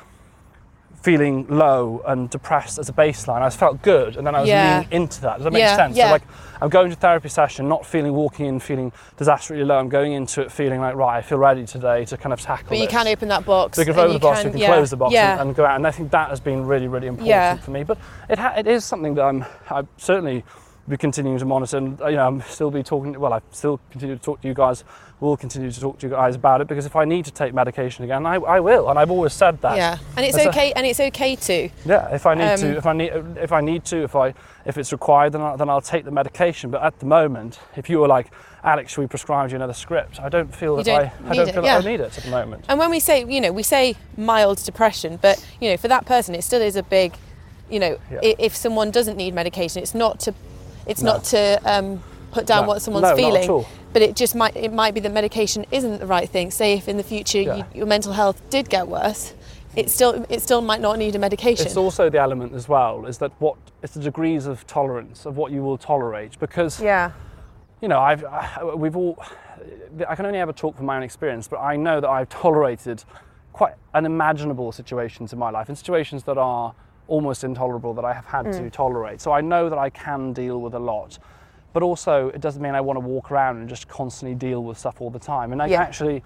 feeling 1.01 1.47
low 1.47 2.01
and 2.07 2.29
depressed 2.29 2.77
as 2.77 2.89
a 2.89 2.93
baseline. 2.93 3.41
I 3.41 3.49
felt 3.49 3.81
good, 3.81 4.17
and 4.17 4.25
then 4.25 4.35
I 4.35 4.41
was 4.41 4.49
Yeah. 4.49 4.79
leaning 4.79 4.91
into 4.91 5.21
that. 5.21 5.35
Does 5.37 5.45
that 5.45 5.53
make 5.53 5.61
Yeah, 5.61 5.75
sense? 5.75 5.95
yeah. 5.95 6.07
So 6.07 6.11
like, 6.11 6.23
I'm 6.61 6.69
going 6.69 6.89
to 6.89 6.95
therapy 6.95 7.29
session, 7.29 7.67
not 7.69 7.85
feeling 7.85 8.13
walking 8.13 8.45
in 8.47 8.59
feeling 8.59 8.91
disastrously 9.15 9.63
low. 9.63 9.77
I'm 9.79 9.89
going 9.89 10.13
into 10.13 10.41
it 10.41 10.51
feeling 10.51 10.79
like 10.81 10.95
right, 10.95 11.17
I 11.17 11.21
feel 11.21 11.37
ready 11.37 11.65
today 11.65 12.05
to 12.05 12.17
kind 12.17 12.33
of 12.33 12.41
tackle. 12.41 12.67
but 12.69 12.77
you 12.77 12.85
this. 12.85 12.91
can 12.91 13.07
open 13.07 13.29
that 13.29 13.45
box. 13.45 13.75
So 13.77 13.81
you 13.81 13.85
can 13.93 13.99
open 13.99 14.13
the 14.13 14.19
box, 14.19 14.41
can- 14.41 14.53
you 14.53 14.65
can 14.65 14.73
close 14.73 14.89
the 14.89 14.97
box 14.97 15.15
and, 15.15 15.41
and 15.41 15.55
go 15.55 15.65
out. 15.65 15.75
And 15.77 15.87
I 15.87 15.91
think 15.91 16.11
that 16.11 16.29
has 16.29 16.39
been 16.39 16.65
really, 16.65 16.87
really 16.87 17.07
important 17.07 17.61
for 17.61 17.71
me. 17.71 17.83
But 17.83 17.97
it, 18.29 18.37
ha- 18.39 18.53
it 18.57 18.67
is 18.67 18.83
something 18.83 19.15
that 19.15 19.23
I'm 19.23 19.45
I 19.69 19.83
certainly 19.97 20.43
be 20.87 20.97
continuing 20.97 21.37
to 21.39 21.45
monitor. 21.45 21.77
And 21.77 21.99
you 21.99 22.11
know, 22.11 22.27
I'm 22.27 22.41
still 22.41 22.71
be 22.71 22.83
talking. 22.83 23.19
Well, 23.19 23.33
I 23.33 23.41
still 23.51 23.79
continue 23.91 24.15
to 24.15 24.21
talk 24.21 24.41
to 24.41 24.47
you 24.47 24.53
guys. 24.53 24.83
Will 25.19 25.35
continue 25.35 25.71
to 25.71 25.79
talk 25.81 25.97
to 25.99 26.05
you 26.07 26.11
guys 26.11 26.35
about 26.35 26.61
it 26.61 26.67
because 26.67 26.85
if 26.85 26.95
I 26.95 27.03
need 27.03 27.25
to 27.25 27.31
take 27.31 27.51
medication 27.51 28.03
again, 28.03 28.27
I, 28.27 28.35
I 28.35 28.59
will. 28.59 28.87
And 28.87 28.99
I've 28.99 29.09
always 29.09 29.33
said 29.33 29.59
that. 29.61 29.75
yeah, 29.75 29.97
and 30.15 30.23
it's 30.23 30.37
okay. 30.37 30.71
and 30.73 30.85
it's 30.85 30.99
okay 30.99 31.35
to. 31.35 31.69
Yeah, 31.85 32.13
if 32.13 32.27
I 32.27 32.35
need 32.35 32.43
Um, 32.43 32.59
to, 32.59 32.77
if 32.77 32.85
I 32.85 32.93
need, 32.93 33.11
if 33.37 33.51
I 33.51 33.61
need 33.61 33.83
to, 33.85 34.03
if 34.03 34.15
I, 34.15 34.35
if 34.65 34.77
it's 34.77 34.91
required, 34.91 35.33
then, 35.33 35.41
I, 35.41 35.55
then 35.55 35.69
I'll 35.71 35.81
take 35.81 36.05
the 36.05 36.11
medication. 36.11 36.69
But 36.69 36.83
at 36.83 36.99
the 36.99 37.07
moment, 37.07 37.59
if 37.75 37.89
you 37.89 37.97
were 37.97 38.07
like, 38.07 38.31
Alex, 38.63 38.93
should 38.93 39.01
we 39.01 39.07
prescribe 39.07 39.49
you 39.49 39.55
another 39.55 39.73
script? 39.73 40.19
I 40.19 40.29
don't 40.29 40.53
feel 40.53 40.75
that 40.75 40.87
I, 40.87 41.11
I 41.27 41.35
don't 41.35 41.47
it, 41.49 41.53
feel 41.53 41.63
yeah. 41.63 41.79
that 41.79 41.87
I 41.87 41.89
need 41.91 41.99
it 41.99 42.15
at 42.15 42.23
the 42.23 42.29
moment. 42.29 42.65
And 42.69 42.77
when 42.77 42.91
we 42.91 42.99
say, 42.99 43.25
you 43.25 43.41
know, 43.41 43.51
we 43.51 43.63
say 43.63 43.95
mild 44.17 44.63
depression, 44.63 45.17
but 45.19 45.43
you 45.59 45.71
know, 45.71 45.77
for 45.77 45.87
that 45.87 46.05
person, 46.05 46.35
it 46.35 46.43
still 46.43 46.61
is 46.61 46.75
a 46.75 46.83
big, 46.83 47.15
you 47.71 47.79
know, 47.79 47.97
Yeah. 48.11 48.19
if 48.37 48.55
someone 48.55 48.91
doesn't 48.91 49.17
need 49.17 49.33
medication, 49.33 49.81
it's 49.81 49.95
not 49.95 50.19
to, 50.21 50.35
it's 50.87 51.01
No. 51.03 51.13
not 51.13 51.23
to 51.25 51.59
um, 51.65 52.01
put 52.31 52.45
down 52.45 52.63
No. 52.63 52.67
what 52.69 52.81
someone's 52.81 53.03
No, 53.03 53.09
not 53.09 53.19
at 53.19 53.23
feeling. 53.25 53.49
all. 53.49 53.67
But 53.93 54.01
it 54.01 54.15
just 54.15 54.35
might, 54.35 54.55
it 54.55 54.71
might 54.73 54.93
be 54.93 54.99
that 55.01 55.11
medication 55.11 55.65
isn't 55.71 55.99
the 55.99 56.05
right 56.05 56.29
thing. 56.29 56.51
Say 56.51 56.73
if 56.73 56.87
in 56.87 56.97
the 56.97 57.03
future 57.03 57.41
Yeah. 57.41 57.55
you, 57.57 57.65
your 57.73 57.85
mental 57.87 58.13
health 58.13 58.41
did 58.49 58.69
get 58.69 58.87
worse, 58.87 59.33
it 59.75 59.89
still, 59.89 60.25
it 60.29 60.41
still 60.41 60.61
might 60.61 60.81
not 60.81 60.97
need 60.97 61.15
a 61.15 61.19
medication. 61.19 61.65
It's 61.65 61.77
also 61.77 62.09
the 62.09 62.19
element 62.19 62.53
as 62.53 62.67
well 62.67 63.05
is 63.05 63.17
that 63.19 63.31
what 63.39 63.55
it's 63.83 63.93
the 63.93 63.99
degrees 64.01 64.45
of 64.47 64.65
tolerance 64.65 65.25
of 65.25 65.37
what 65.37 65.51
you 65.51 65.61
will 65.61 65.77
tolerate 65.77 66.39
because 66.39 66.81
yeah, 66.81 67.11
you 67.79 67.87
know 67.87 67.99
I've 67.99 68.25
I, 68.25 68.63
we've 68.75 68.95
all 68.97 69.19
I 70.07 70.15
can 70.15 70.25
only 70.25 70.39
ever 70.39 70.51
talk 70.51 70.75
from 70.75 70.87
my 70.87 70.97
own 70.97 71.03
experience, 71.03 71.47
but 71.47 71.59
I 71.59 71.75
know 71.75 72.01
that 72.01 72.09
I've 72.09 72.29
tolerated 72.43 73.03
quite 73.53 73.73
unimaginable 73.93 74.71
situations 74.71 75.31
in 75.33 75.37
my 75.39 75.49
life 75.51 75.69
and 75.69 75.77
situations 75.77 76.23
that 76.23 76.37
are 76.39 76.73
almost 77.07 77.43
intolerable 77.43 77.93
that 77.93 78.05
I 78.05 78.13
have 78.13 78.25
had 78.25 78.51
to 78.53 78.69
tolerate. 78.69 79.21
So 79.21 79.31
I 79.31 79.41
know 79.41 79.69
that 79.69 79.77
I 79.77 79.89
can 79.89 80.33
deal 80.33 80.61
with 80.61 80.73
a 80.73 80.79
lot. 80.79 81.19
But 81.73 81.83
also 81.83 82.29
it 82.29 82.41
doesn't 82.41 82.61
mean 82.61 82.75
I 82.75 82.81
want 82.81 82.97
to 82.97 83.01
walk 83.01 83.31
around 83.31 83.57
and 83.57 83.69
just 83.69 83.87
constantly 83.87 84.35
deal 84.35 84.63
with 84.63 84.77
stuff 84.77 85.01
all 85.01 85.09
the 85.09 85.19
time. 85.19 85.51
And 85.51 85.61
I 85.61 85.67
Yeah. 85.67 85.81
actually 85.81 86.23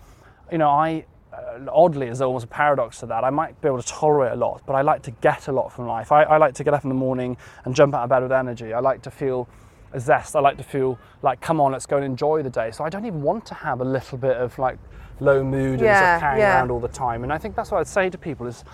you 0.52 0.58
know, 0.58 0.70
I 0.70 1.06
uh, 1.34 1.66
oddly, 1.72 2.08
there's 2.08 2.20
almost 2.22 2.44
a 2.44 2.48
paradox 2.48 3.00
to 3.00 3.06
that. 3.06 3.24
I 3.24 3.30
might 3.30 3.60
be 3.62 3.68
able 3.70 3.82
to 3.82 3.88
tolerate 3.88 4.34
a 4.34 4.36
lot, 4.36 4.64
but 4.66 4.74
I 4.74 4.82
like 4.82 5.02
to 5.04 5.12
get 5.12 5.48
a 5.48 5.52
lot 5.52 5.72
from 5.72 5.88
life. 5.88 6.12
I, 6.12 6.24
I 6.24 6.36
like 6.38 6.54
to 6.56 6.64
get 6.66 6.74
up 6.74 6.84
in 6.84 6.90
the 6.90 6.96
morning 6.96 7.38
and 7.64 7.74
jump 7.74 7.96
out 7.96 8.04
of 8.04 8.10
bed 8.10 8.22
with 8.24 8.34
energy. 8.34 8.74
I 8.74 8.80
like 8.80 9.02
to 9.04 9.12
feel 9.12 9.48
a 9.94 10.00
zest. 10.00 10.36
I 10.36 10.42
like 10.42 10.58
to 10.58 10.64
feel 10.64 11.00
like, 11.22 11.40
come 11.40 11.62
on, 11.62 11.72
let's 11.72 11.86
go 11.86 11.96
and 11.96 12.06
enjoy 12.06 12.44
the 12.44 12.50
day. 12.50 12.72
So 12.72 12.84
I 12.84 12.90
don't 12.90 13.06
even 13.06 13.22
want 13.22 13.46
to 13.46 13.54
have 13.54 13.80
a 13.80 13.86
little 13.86 14.18
bit 14.18 14.36
of 14.36 14.60
like 14.60 14.78
low 15.22 15.42
mood 15.42 15.80
and 15.80 15.84
Yeah, 15.84 15.96
stuff 15.96 16.20
carrying 16.20 16.42
yeah. 16.42 16.58
around 16.58 16.70
all 16.72 16.82
the 16.82 16.90
time. 16.90 17.24
And 17.24 17.32
I 17.32 17.38
think 17.38 17.56
that's 17.56 17.72
what 17.72 17.80
I'd 17.80 17.88
say 17.88 18.10
to 18.10 18.18
people 18.18 18.46
is, 18.46 18.66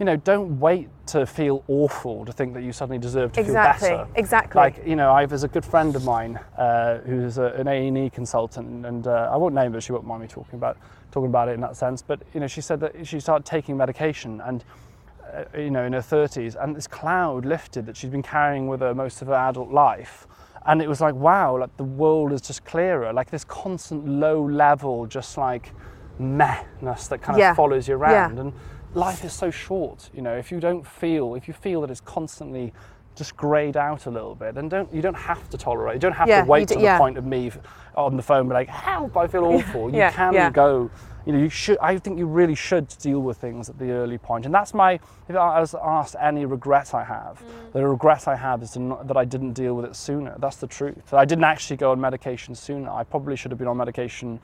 you 0.00 0.06
know, 0.06 0.16
don't 0.16 0.58
wait 0.58 0.88
to 1.08 1.26
feel 1.26 1.62
awful 1.68 2.24
to 2.24 2.32
think 2.32 2.54
that 2.54 2.62
you 2.62 2.72
suddenly 2.72 2.98
deserve 2.98 3.32
to 3.32 3.40
exactly, 3.40 3.88
feel 3.90 3.98
better. 3.98 4.10
exactly. 4.14 4.58
Like 4.58 4.82
you 4.86 4.96
know, 4.96 5.12
I 5.12 5.26
there's 5.26 5.44
a 5.44 5.48
good 5.48 5.64
friend 5.64 5.94
of 5.94 6.04
mine 6.04 6.40
uh, 6.56 7.00
who's 7.00 7.36
a, 7.36 7.48
an 7.48 7.68
A 7.68 7.86
and 7.88 7.98
E 7.98 8.08
consultant, 8.08 8.86
and 8.86 9.06
uh, 9.06 9.28
I 9.30 9.36
won't 9.36 9.54
name 9.54 9.74
her. 9.74 9.80
She 9.80 9.92
won't 9.92 10.06
mind 10.06 10.22
me 10.22 10.26
talking 10.26 10.54
about 10.54 10.78
talking 11.12 11.28
about 11.28 11.50
it 11.50 11.52
in 11.52 11.60
that 11.60 11.76
sense. 11.76 12.00
But 12.00 12.22
you 12.32 12.40
know, 12.40 12.46
she 12.46 12.62
said 12.62 12.80
that 12.80 13.06
she 13.06 13.20
started 13.20 13.44
taking 13.44 13.76
medication, 13.76 14.40
and 14.40 14.64
uh, 15.34 15.44
you 15.58 15.70
know, 15.70 15.84
in 15.84 15.92
her 15.92 16.00
30s, 16.00 16.56
and 16.58 16.74
this 16.74 16.86
cloud 16.86 17.44
lifted 17.44 17.84
that 17.84 17.94
she'd 17.94 18.10
been 18.10 18.22
carrying 18.22 18.68
with 18.68 18.80
her 18.80 18.94
most 18.94 19.20
of 19.20 19.28
her 19.28 19.34
adult 19.34 19.70
life. 19.70 20.26
And 20.64 20.80
it 20.80 20.88
was 20.88 21.00
like, 21.00 21.14
wow, 21.14 21.58
like 21.58 21.74
the 21.76 21.84
world 21.84 22.32
is 22.32 22.40
just 22.40 22.64
clearer. 22.64 23.12
Like 23.12 23.30
this 23.30 23.44
constant 23.44 24.06
low 24.06 24.42
level, 24.46 25.06
just 25.06 25.36
like 25.36 25.72
mehness 26.20 27.08
that 27.08 27.22
kind 27.22 27.36
of 27.36 27.38
Yeah. 27.40 27.54
follows 27.54 27.88
you 27.88 27.96
around, 27.96 28.12
Yeah. 28.12 28.26
around. 28.26 28.38
And 28.38 28.52
life 28.94 29.24
is 29.24 29.32
so 29.32 29.50
short, 29.50 30.10
you 30.12 30.22
know, 30.22 30.34
if 30.36 30.50
you 30.50 30.60
don't 30.60 30.86
feel, 30.86 31.34
if 31.34 31.46
you 31.48 31.54
feel 31.54 31.80
that 31.82 31.90
it's 31.90 32.00
constantly 32.00 32.72
just 33.16 33.36
greyed 33.36 33.76
out 33.76 34.06
a 34.06 34.10
little 34.10 34.34
bit, 34.34 34.54
then 34.54 34.68
don't 34.68 34.92
you 34.94 35.02
don't 35.02 35.14
have 35.16 35.48
to 35.50 35.58
tolerate. 35.58 35.94
You 35.94 36.00
don't 36.00 36.12
have 36.12 36.28
Yeah, 36.28 36.42
to 36.42 36.48
wait 36.48 36.68
d- 36.68 36.74
to 36.76 36.80
yeah. 36.80 36.94
the 36.94 36.98
point 36.98 37.18
of 37.18 37.26
me 37.26 37.50
on 37.94 38.16
the 38.16 38.22
phone, 38.22 38.48
be 38.48 38.54
like, 38.54 38.68
"Help! 38.68 39.16
I 39.16 39.26
feel 39.26 39.44
awful." 39.54 39.90
You 39.90 39.98
Yeah, 39.98 40.10
can 40.12 40.52
go. 40.52 40.90
You 41.26 41.34
know, 41.34 41.38
you 41.38 41.50
should. 41.50 41.76
I 41.82 41.98
think 41.98 42.18
you 42.18 42.26
really 42.26 42.54
should 42.54 42.88
deal 42.98 43.20
with 43.20 43.36
things 43.36 43.68
at 43.68 43.78
the 43.78 43.90
early 43.90 44.16
point. 44.16 44.46
and 44.46 44.54
that's 44.54 44.72
my. 44.72 44.94
If 45.28 45.36
I 45.36 45.60
was 45.60 45.74
asked 45.74 46.16
any 46.18 46.46
regret 46.46 46.94
I 46.94 47.04
have, 47.04 47.42
Mm. 47.42 47.72
the 47.72 47.86
regret 47.86 48.26
I 48.26 48.36
have 48.36 48.62
is 48.62 48.70
to 48.72 48.78
not, 48.78 49.06
that 49.08 49.16
I 49.18 49.24
didn't 49.26 49.52
deal 49.52 49.74
with 49.74 49.84
it 49.84 49.96
sooner. 49.96 50.34
That's 50.38 50.56
the 50.56 50.66
truth. 50.66 51.10
That 51.10 51.18
I 51.18 51.24
didn't 51.26 51.44
actually 51.44 51.76
go 51.76 51.90
on 51.90 52.00
medication 52.00 52.54
sooner. 52.54 52.88
I 52.90 53.04
probably 53.04 53.36
should 53.36 53.50
have 53.50 53.58
been 53.58 53.68
on 53.68 53.76
medication 53.76 54.40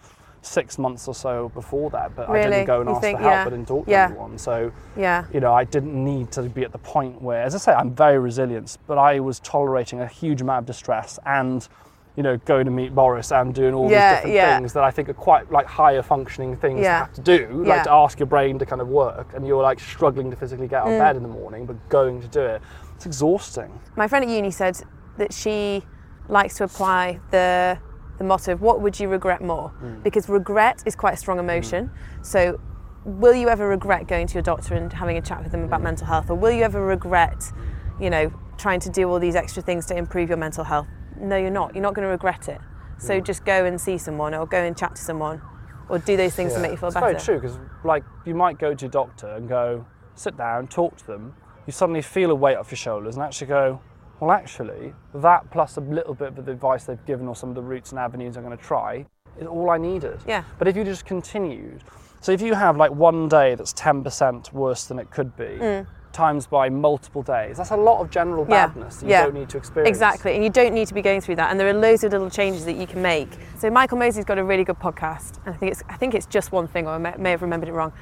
six 0.47 0.79
months 0.79 1.09
or 1.09 1.15
so 1.15 1.51
before 1.51 1.91
that, 1.91 2.15
but 2.17 2.29
I 2.31 2.43
didn't 2.45 2.67
go 2.67 2.81
and 2.81 2.89
You 2.89 2.95
ask 2.95 3.03
think- 3.03 3.19
for 3.19 3.23
help. 3.25 3.35
yeah. 3.35 3.41
I 3.47 3.51
didn't 3.51 3.69
talk 3.69 3.85
to 3.87 3.91
Yeah. 3.91 4.07
anyone. 4.07 4.39
So 4.39 4.71
Yeah. 4.97 5.25
you 5.33 5.41
know, 5.41 5.53
I 5.53 5.65
didn't 5.65 5.95
need 6.05 6.31
to 6.33 6.43
be 6.43 6.65
at 6.65 6.73
the 6.73 6.79
point 6.79 7.21
where, 7.21 7.43
as 7.43 7.55
I 7.55 7.59
say, 7.59 7.73
I'm 7.73 7.91
very 7.91 8.19
resilient, 8.19 8.79
but 8.87 8.99
I 8.99 9.21
was 9.21 9.41
tolerating 9.41 10.01
a 10.01 10.07
huge 10.07 10.41
amount 10.41 10.61
of 10.61 10.67
distress 10.67 11.19
and, 11.27 11.67
you 12.15 12.23
know, 12.23 12.37
going 12.47 12.65
to 12.65 12.71
meet 12.71 12.95
Boris 12.95 13.31
and 13.33 13.53
doing 13.55 13.75
all 13.75 13.91
Yeah, 13.91 14.23
these 14.23 14.33
different 14.33 14.57
things 14.59 14.73
that 14.75 14.85
I 14.85 14.91
think 14.91 15.09
are 15.09 15.15
quite 15.15 15.51
like 15.53 15.67
higher 15.67 16.01
functioning 16.03 16.57
things 16.57 16.81
to 16.83 16.89
have 16.89 17.13
to 17.15 17.21
do, 17.21 17.65
like 17.65 17.83
to 17.83 17.93
ask 17.93 18.19
your 18.19 18.27
brain 18.27 18.59
to 18.59 18.67
kind 18.67 18.81
of 18.81 18.89
work, 18.89 19.35
and 19.35 19.47
you're 19.47 19.63
like 19.63 19.81
struggling 19.81 20.31
to 20.31 20.37
physically 20.37 20.69
get 20.69 20.83
out 20.83 20.89
Mm. 20.89 20.93
of 20.95 20.99
bed 21.01 21.17
in 21.17 21.23
the 21.23 21.29
morning, 21.29 21.67
but 21.67 21.77
going 21.89 22.21
to 22.23 22.29
do 22.29 22.41
it. 22.41 22.63
It's 22.95 23.05
exhausting. 23.07 23.71
My 23.97 24.09
friend 24.09 24.25
at 24.25 24.31
uni 24.31 24.51
said 24.51 24.81
that 25.19 25.33
she 25.33 25.85
likes 26.29 26.57
to 26.57 26.65
apply 26.65 27.21
the 27.31 27.79
the 28.19 28.25
motto 28.25 28.53
of 28.53 28.61
what 28.61 28.81
would 28.81 28.99
you 28.99 29.09
regret 29.09 29.43
more? 29.43 29.73
Mm. 29.83 30.03
Because 30.03 30.29
regret 30.29 30.83
is 30.87 30.95
quite 30.97 31.15
a 31.15 31.17
strong 31.17 31.39
emotion. 31.39 31.91
So 32.23 32.61
will 33.05 33.35
you 33.35 33.49
ever 33.49 33.69
regret 33.69 34.09
going 34.09 34.27
to 34.27 34.35
your 34.35 34.43
doctor 34.43 34.75
and 34.75 34.93
having 34.93 35.17
a 35.17 35.23
chat 35.23 35.43
with 35.43 35.53
them 35.53 35.63
Mm. 35.63 35.67
about 35.67 35.83
mental 35.83 36.07
health? 36.07 36.31
Or 36.31 36.35
will 36.35 36.51
you 36.51 36.65
ever 36.65 36.85
regret, 36.85 37.53
you 38.01 38.11
know, 38.11 38.33
trying 38.59 38.81
to 38.81 38.91
do 38.91 39.09
all 39.11 39.19
these 39.19 39.37
extra 39.37 39.63
things 39.63 39.87
to 39.87 39.97
improve 39.97 40.29
your 40.29 40.39
mental 40.39 40.65
health? 40.65 40.87
No, 41.21 41.37
you're 41.37 41.51
not. 41.51 41.75
You're 41.75 41.83
not 41.83 41.95
going 41.95 42.07
to 42.07 42.11
regret 42.11 42.49
it. 42.49 42.61
So 42.99 43.21
Mm. 43.21 43.25
just 43.25 43.45
go 43.45 43.65
and 43.65 43.81
see 43.81 43.99
someone 43.99 44.35
or 44.35 44.47
go 44.47 44.59
and 44.59 44.77
chat 44.77 44.97
to 44.97 45.03
someone 45.03 45.41
or 45.89 45.99
do 45.99 46.17
those 46.17 46.35
things 46.35 46.55
to 46.55 46.61
make 46.61 46.71
you 46.73 46.77
feel 46.77 46.89
it's 46.89 46.95
better. 46.95 47.11
It's 47.11 47.25
very 47.27 47.39
true 47.39 47.49
because, 47.49 47.59
like, 47.85 48.03
you 48.25 48.35
might 48.35 48.59
go 48.59 48.75
to 48.75 48.85
your 48.85 48.91
doctor 48.91 49.29
and 49.29 49.49
go, 49.49 49.85
sit 50.15 50.37
down, 50.37 50.67
talk 50.67 50.97
to 50.97 51.07
them. 51.07 51.35
You 51.67 51.73
suddenly 51.73 52.03
feel 52.03 52.31
a 52.31 52.35
weight 52.35 52.57
off 52.57 52.71
your 52.71 52.77
shoulders 52.77 53.17
and 53.17 53.25
actually 53.25 53.49
go, 53.49 53.81
well, 54.21 54.31
actually, 54.31 54.95
that 55.15 55.51
plus 55.51 55.77
a 55.77 55.81
little 55.81 56.15
bit 56.15 56.29
of 56.39 56.45
the 56.47 56.53
advice 56.53 56.85
they've 56.85 57.05
given 57.07 57.29
or 57.29 57.37
some 57.37 57.49
of 57.49 57.55
the 57.55 57.63
routes 57.63 57.91
and 57.91 57.99
avenues 57.99 58.37
I'm 58.37 58.45
going 58.45 58.57
to 58.57 58.63
try 58.63 59.05
is 59.39 59.47
all 59.47 59.71
I 59.71 59.79
needed. 59.79 60.19
Yeah. 60.27 60.45
But 60.59 60.69
if 60.69 60.77
you 60.77 60.85
just 60.85 61.05
continued, 61.05 61.83
so 62.21 62.33
if 62.33 62.41
you 62.41 62.55
have 62.55 62.77
like 62.77 62.91
one 62.91 63.29
day 63.29 63.55
that's 63.55 63.73
10% 63.75 64.53
worse 64.53 64.87
than 64.87 64.99
it 64.99 65.11
could 65.11 65.37
be, 65.37 65.85
times 66.13 66.47
by 66.47 66.71
multiple 66.71 67.23
days, 67.23 67.59
that's 67.59 67.73
a 67.73 67.77
lot 67.77 68.01
of 68.01 68.11
general 68.11 68.47
Mm. 68.47 68.51
Yeah, 68.51 68.67
badness 68.69 68.97
that 68.97 69.07
you 69.07 69.11
yeah. 69.11 69.25
don't 69.25 69.35
need 69.35 69.51
to 69.51 69.59
experience. 69.59 69.89
Exactly, 69.89 70.35
and 70.35 70.43
you 70.43 70.49
don't 70.49 70.73
need 70.73 70.89
to 70.89 70.95
be 70.95 71.03
going 71.03 71.21
through 71.21 71.37
that. 71.37 71.51
And 71.51 71.61
there 71.61 71.69
are 71.69 71.75
loads 71.75 72.05
of 72.05 72.13
little 72.13 72.31
changes 72.31 72.65
that 72.65 72.77
you 72.77 72.87
can 72.87 73.03
make. 73.03 73.29
So 73.59 73.69
Michael 73.71 73.99
Mosley's 73.99 74.25
got 74.25 74.39
a 74.39 74.45
really 74.45 74.65
good 74.65 74.79
podcast, 74.79 75.39
and 75.45 75.55
I 75.55 75.59
think 75.59 75.73
it's 75.73 75.83
I 75.91 75.97
think 75.97 76.15
it's 76.15 76.27
just 76.27 76.53
one 76.53 76.67
thing, 76.69 76.87
or 76.87 76.93
I 76.93 76.99
may, 76.99 77.15
may 77.19 77.31
have 77.33 77.43
remembered 77.43 77.69
it 77.69 77.73
wrong. 77.73 77.93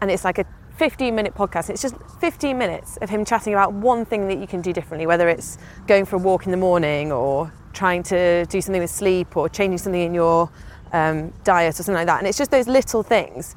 And 0.00 0.10
it's 0.10 0.24
like 0.24 0.38
a 0.38 0.44
15 0.76 1.14
minute 1.14 1.34
podcast. 1.34 1.70
It's 1.70 1.82
just 1.82 1.94
15 2.20 2.58
minutes 2.58 2.96
of 2.98 3.08
him 3.08 3.24
chatting 3.24 3.52
about 3.52 3.72
one 3.72 4.04
thing 4.04 4.26
that 4.28 4.38
you 4.38 4.46
can 4.46 4.60
do 4.60 4.72
differently, 4.72 5.06
whether 5.06 5.28
it's 5.28 5.56
going 5.86 6.04
for 6.04 6.16
a 6.16 6.18
walk 6.18 6.46
in 6.46 6.50
the 6.50 6.56
morning, 6.56 7.12
or 7.12 7.52
trying 7.72 8.02
to 8.04 8.44
do 8.46 8.60
something 8.60 8.80
with 8.82 8.90
sleep, 8.90 9.36
or 9.36 9.48
changing 9.48 9.78
something 9.78 10.02
in 10.02 10.14
your 10.14 10.50
um, 10.92 11.32
diet, 11.44 11.78
or 11.78 11.82
something 11.82 11.94
like 11.94 12.06
that. 12.06 12.18
And 12.18 12.26
it's 12.26 12.38
just 12.38 12.50
those 12.50 12.66
little 12.66 13.02
things. 13.02 13.54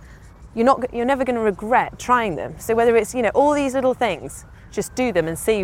You're 0.54 0.66
not 0.66 0.94
you're 0.94 1.06
never 1.06 1.24
going 1.24 1.36
to 1.36 1.42
regret 1.42 1.98
trying 2.00 2.36
them. 2.36 2.56
So 2.60 2.76
whether 2.76 2.96
it's 2.96 3.14
you 3.16 3.24
know 3.24 3.32
all 3.34 3.54
these 3.54 3.74
little 3.74 3.94
things, 3.94 4.46
just 4.72 4.94
do 4.96 5.12
them 5.12 5.28
and 5.28 5.38
see. 5.38 5.62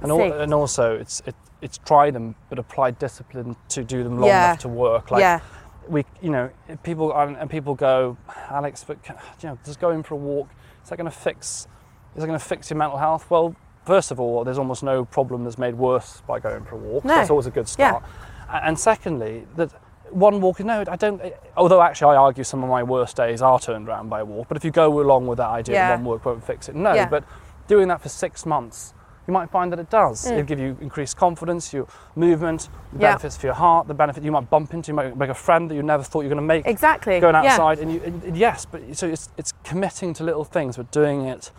And, 0.00 0.10
see. 0.10 0.22
and 0.22 0.52
also, 0.52 0.96
it's 0.96 1.22
it, 1.24 1.36
it's 1.62 1.78
try 1.78 2.10
them, 2.10 2.34
but 2.48 2.58
apply 2.58 2.92
discipline 2.92 3.54
to 3.68 3.84
do 3.84 4.02
them 4.02 4.18
long 4.18 4.28
Yeah. 4.28 4.50
enough 4.50 4.60
to 4.60 4.68
work. 4.68 5.10
Like 5.12 5.20
yeah. 5.20 5.40
we, 5.88 6.04
you 6.20 6.30
know, 6.30 6.50
people 6.82 7.16
and 7.16 7.36
and 7.36 7.48
people 7.48 7.76
go, 7.76 8.16
Alex, 8.50 8.84
but 8.84 8.98
you 9.40 9.48
know, 9.48 9.58
just 9.64 9.78
going 9.78 10.02
for 10.02 10.14
a 10.14 10.18
walk 10.18 10.48
is 10.86 10.90
that 10.90 10.96
going 10.98 11.10
to 11.10 11.16
fix? 11.16 11.66
Is 12.14 12.20
that 12.20 12.28
going 12.28 12.38
to 12.38 12.44
fix 12.44 12.70
your 12.70 12.76
mental 12.76 12.96
health? 12.96 13.28
Well, 13.28 13.56
first 13.84 14.12
of 14.12 14.20
all, 14.20 14.44
there's 14.44 14.56
almost 14.56 14.84
no 14.84 15.04
problem 15.04 15.42
that's 15.42 15.58
made 15.58 15.74
worse 15.74 16.22
by 16.28 16.38
going 16.38 16.64
for 16.64 16.76
a 16.76 16.78
walk. 16.78 17.04
No. 17.04 17.16
That's 17.16 17.28
always 17.28 17.46
a 17.46 17.50
good 17.50 17.66
start. 17.68 18.04
A- 18.48 18.64
And 18.64 18.78
secondly, 18.78 19.48
that 19.56 19.72
one 20.10 20.40
walk, 20.40 20.60
no, 20.60 20.84
I 20.88 20.94
don't. 20.94 21.20
Although 21.56 21.82
actually, 21.82 22.14
I 22.14 22.20
argue 22.20 22.44
some 22.44 22.62
of 22.62 22.70
my 22.70 22.84
worst 22.84 23.16
days 23.16 23.42
are 23.42 23.58
turned 23.58 23.88
around 23.88 24.10
by 24.10 24.20
a 24.20 24.24
walk. 24.24 24.46
But 24.46 24.56
if 24.56 24.64
you 24.64 24.70
go 24.70 25.00
along 25.00 25.26
with 25.26 25.38
that 25.38 25.48
idea, 25.48 25.74
Yeah. 25.74 25.90
one 25.96 26.04
walk 26.04 26.24
won't 26.24 26.44
fix 26.44 26.68
it. 26.68 26.76
No, 26.76 26.94
Yeah. 26.94 27.08
but 27.08 27.24
doing 27.66 27.88
that 27.88 28.00
for 28.00 28.08
six 28.08 28.46
months, 28.46 28.94
you 29.26 29.32
might 29.32 29.50
find 29.50 29.72
that 29.72 29.78
it 29.78 29.90
does. 29.90 30.24
Mm. 30.24 30.32
It'll 30.32 30.42
give 30.44 30.60
you 30.60 30.76
increased 30.80 31.16
confidence, 31.16 31.72
your 31.72 31.86
movement, 32.14 32.68
the 32.92 33.00
Yeah. 33.00 33.10
benefits 33.12 33.36
for 33.36 33.46
your 33.46 33.54
heart, 33.54 33.88
the 33.88 33.94
benefit 33.94 34.22
you 34.22 34.32
might 34.32 34.48
bump 34.50 34.72
into, 34.72 34.90
you 34.90 34.94
might 34.94 35.16
make 35.16 35.30
a 35.30 35.34
friend 35.34 35.70
that 35.70 35.74
you 35.74 35.82
never 35.82 36.02
thought 36.02 36.20
you 36.20 36.28
were 36.28 36.34
going 36.34 36.42
to 36.42 36.54
make 36.54 36.66
Exactly. 36.66 37.18
going 37.20 37.34
Yeah. 37.34 37.52
outside. 37.52 37.78
And, 37.80 37.92
you, 37.92 38.00
and- 38.04 38.22
and 38.22 38.36
yes, 38.36 38.64
but 38.64 38.82
so 38.96 39.06
it's, 39.06 39.28
it's 39.36 39.52
committing 39.64 40.14
to 40.14 40.24
little 40.24 40.44
things, 40.44 40.76
but 40.76 40.90
doing 40.90 41.26
it 41.26 41.50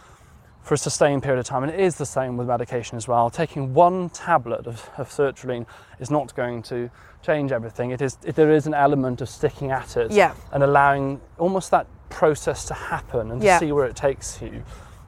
for 0.61 0.73
a 0.73 0.77
sustained 0.77 1.23
period 1.23 1.39
of 1.39 1.45
time. 1.45 1.63
And 1.63 1.71
it 1.71 1.79
is 1.79 1.95
the 1.95 2.05
same 2.05 2.35
with 2.37 2.47
medication 2.47 2.97
as 2.97 3.07
well. 3.07 3.29
Taking 3.29 3.73
one 3.73 4.09
tablet 4.09 4.67
of, 4.67 4.89
of 4.97 5.09
sertraline 5.09 5.65
is 5.99 6.09
not 6.11 6.35
going 6.35 6.61
to 6.63 6.89
change 7.21 7.51
everything. 7.51 7.91
It 7.91 8.01
is, 8.01 8.15
there 8.15 8.51
is 8.51 8.67
an 8.67 8.73
element 8.73 9.21
of 9.21 9.29
sticking 9.29 9.71
at 9.71 9.95
it 9.97 10.11
Yeah. 10.11 10.33
and 10.51 10.63
allowing 10.63 11.19
almost 11.37 11.71
that 11.71 11.87
process 12.09 12.65
to 12.65 12.73
happen 12.73 13.31
and 13.31 13.41
to 13.41 13.47
Yeah. 13.47 13.59
see 13.59 13.71
where 13.71 13.85
it 13.85 13.95
takes 13.95 14.41
you 14.41 14.63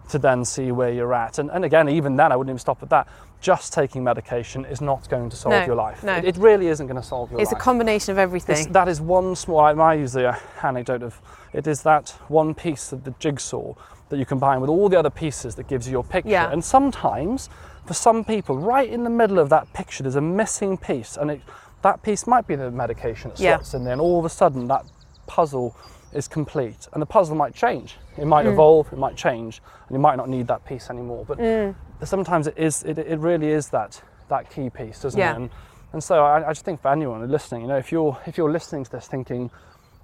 to 0.09 0.19
then 0.19 0.43
see 0.43 0.71
where 0.71 0.91
you're 0.91 1.13
at. 1.13 1.39
And, 1.39 1.49
and 1.51 1.63
again, 1.63 1.87
even 1.89 2.15
then, 2.15 2.31
I 2.31 2.35
wouldn't 2.35 2.51
even 2.51 2.59
stop 2.59 2.81
at 2.83 2.89
that. 2.89 3.07
Just 3.41 3.71
taking 3.71 4.03
medication 4.03 4.65
is 4.65 4.81
not 4.81 5.09
going 5.09 5.29
to 5.29 5.35
solve 5.35 5.53
No, 5.53 5.65
your 5.65 5.75
life. 5.75 6.03
no. 6.03 6.15
It, 6.15 6.25
it 6.25 6.37
really 6.37 6.67
isn't 6.67 6.87
going 6.87 7.01
to 7.01 7.07
solve 7.07 7.31
your 7.31 7.37
life. 7.39 7.43
It's 7.43 7.53
a 7.53 7.55
combination 7.55 8.11
of 8.11 8.17
It's, 8.17 8.23
everything. 8.23 8.71
that 8.73 8.87
is 8.89 8.99
one 8.99 9.35
small. 9.35 9.59
I, 9.61 9.71
I 9.71 9.93
use 9.93 10.13
the 10.13 10.29
uh, 10.29 10.35
anecdote 10.61 11.03
of 11.03 11.21
it 11.53 11.65
is 11.65 11.81
that 11.83 12.09
one 12.27 12.53
piece 12.53 12.91
of 12.91 13.03
the 13.05 13.11
jigsaw 13.19 13.73
that 14.09 14.17
you 14.17 14.25
combine 14.25 14.59
with 14.61 14.69
all 14.69 14.89
the 14.89 14.99
other 14.99 15.09
pieces 15.09 15.55
that 15.55 15.67
gives 15.67 15.87
you 15.87 15.91
your 15.93 16.03
picture. 16.03 16.29
Yeah. 16.29 16.51
And 16.51 16.63
sometimes, 16.63 17.49
for 17.85 17.93
some 17.93 18.23
people, 18.23 18.57
right 18.57 18.89
in 18.89 19.03
the 19.03 19.09
middle 19.09 19.39
of 19.39 19.49
that 19.49 19.71
picture, 19.73 20.03
there's 20.03 20.15
a 20.15 20.21
missing 20.21 20.77
piece, 20.77 21.15
and 21.15 21.31
it, 21.31 21.41
that 21.81 22.01
piece 22.03 22.27
might 22.27 22.45
be 22.45 22.55
the 22.55 22.69
medication 22.71 23.29
that 23.31 23.39
Yeah. 23.39 23.55
slots 23.57 23.73
in 23.75 23.83
there, 23.83 23.93
and 23.93 24.01
all 24.01 24.19
of 24.19 24.25
a 24.25 24.29
sudden 24.29 24.67
that 24.67 24.83
puzzle 25.27 25.75
is 26.13 26.27
complete, 26.27 26.87
and 26.93 27.01
the 27.01 27.05
puzzle 27.05 27.35
might 27.35 27.53
change. 27.53 27.97
It 28.17 28.25
might 28.25 28.45
Mm. 28.45 28.53
evolve, 28.53 28.91
it 28.91 28.97
might 28.99 29.15
change, 29.15 29.61
and 29.87 29.95
you 29.95 29.99
might 29.99 30.15
not 30.15 30.27
need 30.29 30.47
that 30.47 30.65
piece 30.65 30.89
anymore. 30.89 31.23
But 31.27 31.37
Mm. 31.39 31.75
sometimes 32.03 32.47
it 32.47 32.57
is 32.57 32.83
it, 32.83 32.97
it 32.97 33.19
really 33.19 33.49
is 33.49 33.69
that 33.69 34.01
that 34.29 34.49
key 34.49 34.69
piece 34.69 35.01
doesn't 35.01 35.19
Yeah. 35.19 35.33
it 35.33 35.35
and, 35.37 35.49
and 35.91 36.03
so 36.03 36.23
I, 36.23 36.45
I 36.47 36.51
just 36.51 36.63
think 36.63 36.81
for 36.81 36.89
anyone 36.91 37.27
listening 37.29 37.63
you 37.63 37.67
know 37.67 37.77
if 37.77 37.91
you're 37.91 38.15
if 38.27 38.37
you're 38.37 38.51
listening 38.51 38.83
to 38.83 38.91
this 38.91 39.07
thinking 39.07 39.49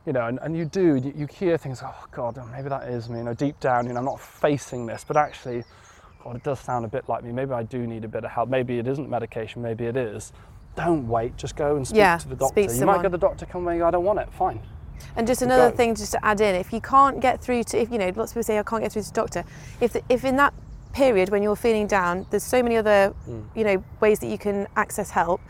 you 0.05 0.13
know 0.13 0.25
and, 0.25 0.39
and 0.41 0.57
you 0.57 0.65
do 0.65 0.95
you, 0.95 1.13
you 1.15 1.27
hear 1.27 1.57
things 1.59 1.81
oh 1.85 1.93
god 2.11 2.37
maybe 2.51 2.67
that 2.69 2.87
is 2.89 3.07
me 3.07 3.19
you 3.19 3.23
know 3.23 3.33
deep 3.35 3.59
down 3.59 3.85
you 3.85 3.93
know 3.93 3.99
i'm 3.99 4.05
not 4.05 4.19
facing 4.19 4.87
this 4.87 5.05
but 5.07 5.15
actually 5.15 5.63
god 6.23 6.35
it 6.35 6.43
does 6.43 6.59
sound 6.59 6.85
a 6.85 6.87
bit 6.87 7.07
like 7.07 7.23
me 7.23 7.31
maybe 7.31 7.53
i 7.53 7.61
do 7.63 7.85
need 7.85 8.03
a 8.03 8.07
bit 8.07 8.25
of 8.25 8.31
help 8.31 8.49
maybe 8.49 8.79
it 8.79 8.87
isn't 8.87 9.09
medication 9.09 9.61
maybe 9.61 9.85
it 9.85 9.95
is 9.95 10.33
don't 10.75 11.07
wait 11.07 11.37
just 11.37 11.55
go 11.55 11.75
and 11.75 11.87
speak 11.87 11.97
Yeah, 11.99 12.17
to 12.17 12.27
the 12.27 12.35
doctor 12.35 12.61
you 12.61 12.85
might 12.85 13.03
get 13.03 13.11
the 13.11 13.17
doctor 13.17 13.45
come 13.45 13.67
i 13.67 13.77
don't 13.91 14.03
want 14.03 14.19
it 14.19 14.27
fine 14.33 14.59
And 15.15 15.25
just 15.27 15.41
another 15.41 15.71
thing, 15.71 15.95
just 15.95 16.11
to 16.11 16.25
add 16.25 16.41
in, 16.41 16.55
if 16.55 16.73
you 16.73 16.81
can't 16.81 17.19
get 17.21 17.41
through 17.41 17.63
to, 17.65 17.79
if 17.81 17.91
you 17.91 17.97
know, 17.97 18.11
lots 18.15 18.31
of 18.31 18.35
people 18.35 18.43
say 18.43 18.59
I 18.59 18.63
can't 18.63 18.83
get 18.83 18.91
through 18.91 19.03
to 19.03 19.07
the 19.09 19.13
doctor. 19.13 19.43
If 19.79 19.93
the, 19.93 20.01
if 20.09 20.25
in 20.25 20.35
that 20.37 20.53
period 20.93 21.29
when 21.29 21.43
you're 21.43 21.55
feeling 21.55 21.87
down, 21.87 22.25
there's 22.29 22.43
so 22.43 22.61
many 22.63 22.77
other, 22.77 23.13
Mm. 23.29 23.43
you 23.55 23.63
know, 23.63 23.83
ways 23.99 24.19
that 24.19 24.27
you 24.27 24.37
can 24.37 24.67
access 24.75 25.11
help, 25.11 25.41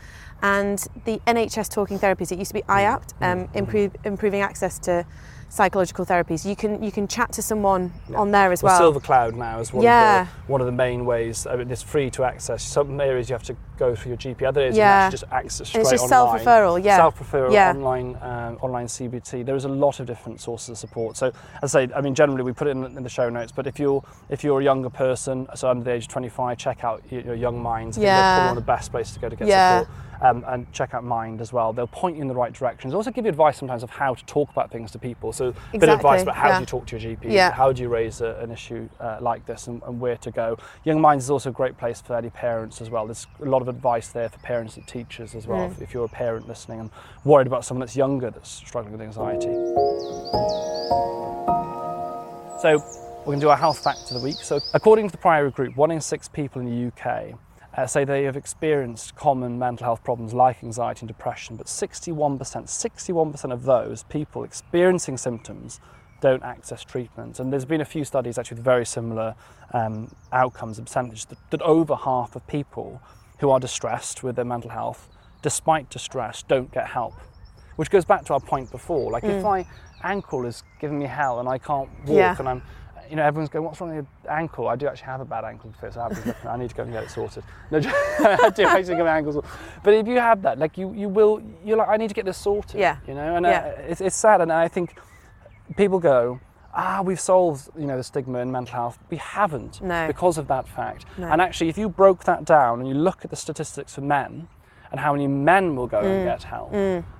and 0.42 0.86
the 1.04 1.20
NHS 1.26 1.68
talking 1.70 1.98
therapies, 1.98 2.30
it 2.32 2.38
used 2.38 2.50
to 2.50 2.54
be 2.54 2.62
IAPT, 2.62 3.14
um, 3.22 3.48
improve, 3.54 3.96
improving 4.04 4.40
access 4.42 4.78
to 4.80 5.04
psychological 5.48 6.04
therapies. 6.04 6.44
You 6.44 6.56
can 6.56 6.82
you 6.82 6.90
can 6.92 7.06
chat 7.08 7.32
to 7.32 7.42
someone 7.42 7.92
Yeah. 8.10 8.18
on 8.18 8.30
there 8.30 8.52
as 8.52 8.62
well, 8.62 8.72
well. 8.72 8.80
Silver 8.80 9.00
Cloud 9.00 9.34
now 9.34 9.60
is 9.60 9.72
one, 9.72 9.84
Yeah. 9.84 10.22
of 10.22 10.28
the, 10.46 10.52
one 10.52 10.60
of 10.60 10.66
the 10.66 10.72
main 10.72 11.06
ways. 11.06 11.46
I 11.46 11.56
mean, 11.56 11.70
it's 11.70 11.82
free 11.82 12.10
to 12.10 12.24
access. 12.24 12.62
Some 12.62 13.00
areas 13.00 13.28
you 13.28 13.34
have 13.34 13.42
to 13.44 13.56
go 13.78 13.94
through 13.94 14.10
your 14.10 14.16
GP. 14.18 14.44
Other 14.46 14.60
areas 14.62 14.76
Yeah. 14.76 15.06
you 15.06 15.10
just 15.12 15.24
access 15.30 15.68
straight 15.68 15.80
and 15.86 15.92
it's 15.92 16.02
just 16.02 16.12
online. 16.12 16.38
self-referral, 16.44 16.84
yeah. 16.84 16.96
Self-referral, 16.96 17.52
Yeah. 17.52 17.70
online, 17.70 18.16
um, 18.22 18.58
online 18.60 18.88
CBT. 18.88 19.42
There 19.42 19.56
is 19.56 19.64
a 19.64 19.68
lot 19.68 20.00
of 20.00 20.06
different 20.06 20.40
sources 20.40 20.70
of 20.70 20.78
support. 20.78 21.16
So, 21.16 21.32
as 21.62 21.74
I 21.74 21.86
say, 21.86 21.92
I 21.94 22.00
mean, 22.00 22.14
generally 22.14 22.42
we 22.42 22.52
put 22.52 22.66
it 22.68 22.70
in, 22.72 22.84
in 22.84 23.02
the 23.02 23.08
show 23.08 23.28
notes. 23.28 23.52
But 23.52 23.66
if 23.66 23.78
you're 23.78 24.02
if 24.28 24.42
you're 24.44 24.60
a 24.60 24.64
younger 24.64 24.90
person, 24.90 25.46
so 25.54 25.68
under 25.70 25.84
the 25.84 25.92
age 25.92 26.04
of 26.04 26.08
25, 26.08 26.58
check 26.58 26.84
out 26.84 27.02
your, 27.10 27.20
your 27.22 27.34
Young 27.34 27.62
Minds. 27.62 27.96
I 27.96 28.00
think 28.00 28.06
they're 28.06 28.16
Yeah. 28.16 28.34
probably 28.36 28.48
one 28.48 28.58
of 28.58 28.62
the 28.66 28.72
best 28.72 28.90
places 28.90 29.14
to 29.14 29.20
go 29.20 29.28
to 29.28 29.36
get 29.36 29.48
Yeah. 29.48 29.80
support. 29.80 29.96
Um, 30.20 30.44
and 30.48 30.70
check 30.72 30.94
out 30.94 31.04
Mind 31.04 31.40
as 31.40 31.52
well. 31.52 31.72
They'll 31.72 31.86
point 31.86 32.16
you 32.16 32.22
in 32.22 32.28
the 32.28 32.34
right 32.34 32.52
directions. 32.52 32.94
Also 32.94 33.10
give 33.10 33.24
you 33.24 33.30
advice 33.30 33.56
sometimes 33.58 33.82
of 33.82 33.90
how 33.90 34.14
to 34.14 34.24
talk 34.26 34.50
about 34.50 34.70
things 34.70 34.90
to 34.92 34.98
people. 34.98 35.32
So 35.32 35.54
a 35.72 35.78
bit 35.78 35.88
of 35.88 35.96
advice 35.96 36.22
about 36.22 36.36
how 36.36 36.48
yeah. 36.48 36.58
do 36.58 36.60
you 36.60 36.66
talk 36.66 36.86
to 36.86 36.98
your 36.98 37.16
GP, 37.16 37.32
Yeah. 37.32 37.52
how 37.52 37.72
do 37.72 37.82
you 37.82 37.88
raise 37.88 38.20
a, 38.20 38.36
an 38.36 38.50
issue 38.50 38.88
uh, 39.00 39.18
like 39.20 39.46
this, 39.46 39.66
and, 39.66 39.82
and 39.82 40.00
where 40.00 40.16
to 40.18 40.30
go. 40.30 40.58
Young 40.84 41.00
Minds 41.00 41.24
is 41.24 41.30
also 41.30 41.50
a 41.50 41.52
great 41.52 41.76
place 41.76 42.00
for 42.00 42.16
any 42.16 42.30
parents 42.30 42.80
as 42.80 42.90
well. 42.90 43.06
There's 43.06 43.26
a 43.40 43.44
lot 43.44 43.62
of 43.62 43.68
advice 43.68 44.08
there 44.08 44.28
for 44.28 44.38
parents 44.38 44.76
and 44.76 44.86
teachers 44.86 45.34
as 45.34 45.46
well. 45.46 45.68
Mm. 45.68 45.72
If, 45.72 45.82
if 45.82 45.94
you're 45.94 46.04
a 46.04 46.08
parent 46.08 46.48
listening 46.48 46.80
and 46.80 46.90
worried 47.24 47.46
about 47.46 47.64
someone 47.64 47.80
that's 47.80 47.96
younger 47.96 48.30
that's 48.30 48.50
struggling 48.50 48.92
with 48.92 49.02
anxiety. 49.02 49.54
So 52.58 52.82
we're 53.20 53.32
going 53.32 53.40
to 53.40 53.44
do 53.44 53.50
our 53.50 53.56
health 53.56 53.82
fact 53.82 54.10
of 54.10 54.14
the 54.18 54.20
week. 54.20 54.36
So 54.36 54.60
according 54.72 55.08
to 55.08 55.12
the 55.12 55.18
Priory 55.18 55.50
Group, 55.50 55.76
one 55.76 55.90
in 55.90 56.00
six 56.00 56.28
people 56.28 56.62
in 56.62 56.66
the 56.66 56.88
UK 56.88 57.38
uh, 57.76 57.86
say 57.86 58.04
they 58.04 58.24
have 58.24 58.36
experienced 58.36 59.14
common 59.16 59.58
mental 59.58 59.84
health 59.84 60.02
problems 60.02 60.32
like 60.32 60.62
anxiety 60.62 61.00
and 61.00 61.08
depression, 61.08 61.56
but 61.56 61.66
61%, 61.66 62.38
61% 62.38 63.52
of 63.52 63.64
those 63.64 64.02
people 64.04 64.44
experiencing 64.44 65.16
symptoms 65.16 65.80
don't 66.22 66.42
access 66.42 66.82
treatment. 66.82 67.38
And 67.38 67.52
there's 67.52 67.66
been 67.66 67.82
a 67.82 67.84
few 67.86 68.04
studies 68.04 68.38
actually 68.38 68.56
with 68.56 68.64
very 68.64 68.86
similar 68.86 69.34
um, 69.74 70.10
outcomes 70.32 70.78
and 70.78 70.86
percentage 70.86 71.26
that, 71.26 71.38
that 71.50 71.60
over 71.62 71.94
half 71.94 72.34
of 72.34 72.46
people 72.46 73.02
who 73.40 73.50
are 73.50 73.60
distressed 73.60 74.22
with 74.22 74.36
their 74.36 74.44
mental 74.46 74.70
health, 74.70 75.10
despite 75.42 75.90
distress, 75.90 76.42
don't 76.42 76.72
get 76.72 76.86
help. 76.86 77.12
Which 77.76 77.90
goes 77.90 78.06
back 78.06 78.24
to 78.26 78.32
our 78.32 78.40
point 78.40 78.70
before. 78.70 79.10
Like 79.10 79.24
if 79.24 79.42
my 79.42 79.66
ankle 80.02 80.46
is 80.46 80.62
giving 80.80 80.98
me 80.98 81.04
hell 81.04 81.40
and 81.40 81.48
I 81.48 81.58
can't 81.58 81.90
walk 82.06 82.08
Mm. 82.08 82.16
Yeah. 82.16 82.36
and 82.38 82.48
I'm 82.48 82.62
you 83.10 83.16
know, 83.16 83.22
everyone's 83.22 83.48
going, 83.48 83.64
what's 83.64 83.80
wrong 83.80 83.94
with 83.96 84.06
your 84.24 84.32
ankle? 84.32 84.68
I 84.68 84.76
do 84.76 84.86
actually 84.86 85.06
have 85.06 85.20
a 85.20 85.24
bad 85.24 85.44
ankle 85.44 85.72
fit, 85.80 85.94
so 85.94 86.00
I, 86.00 86.08
have 86.08 86.22
to 86.22 86.28
look- 86.28 86.44
I 86.46 86.56
need 86.56 86.70
to 86.70 86.74
go 86.76 86.82
and 86.82 86.92
get 86.92 87.04
it 87.04 87.10
sorted. 87.10 87.44
No, 87.70 87.78
I 87.84 88.50
do 88.54 88.64
actually 88.66 88.96
get 88.96 89.04
my 89.04 89.16
ankles. 89.16 89.44
But 89.82 89.94
if 89.94 90.06
you 90.06 90.18
have 90.20 90.42
that, 90.42 90.58
like 90.58 90.76
you, 90.78 90.92
you 90.92 91.08
will, 91.08 91.42
you're 91.64 91.76
like, 91.76 91.88
I 91.88 91.96
need 91.96 92.08
to 92.08 92.14
get 92.14 92.24
this 92.24 92.36
sorted. 92.38 92.78
Yeah. 92.80 92.96
You 93.06 93.14
know, 93.14 93.36
and 93.36 93.44
Yeah. 93.46 93.74
uh, 93.78 93.82
it's, 93.90 94.00
it's 94.00 94.16
sad. 94.16 94.40
And 94.40 94.52
I 94.52 94.68
think 94.68 94.96
people 95.76 95.98
go, 95.98 96.40
ah, 96.74 97.02
we've 97.02 97.20
solved, 97.20 97.68
you 97.78 97.86
know, 97.86 97.96
the 97.96 98.04
stigma 98.04 98.38
in 98.40 98.52
mental 98.52 98.74
health. 98.74 98.98
We 99.10 99.16
haven't 99.16 99.80
No. 99.82 100.06
because 100.06 100.38
of 100.38 100.46
that 100.48 100.68
fact. 100.68 101.06
No. 101.18 101.26
And 101.28 101.40
actually, 101.40 101.68
if 101.70 101.78
you 101.78 101.88
broke 101.88 102.24
that 102.24 102.44
down 102.44 102.80
and 102.80 102.88
you 102.88 102.94
look 102.94 103.24
at 103.24 103.30
the 103.30 103.36
statistics 103.36 103.94
for 103.94 104.02
men 104.02 104.48
and 104.92 105.00
how 105.00 105.12
many 105.12 105.26
men 105.26 105.74
will 105.74 105.86
go 105.88 105.98
and 106.00 106.24
get 106.24 106.44
help, 106.44 106.72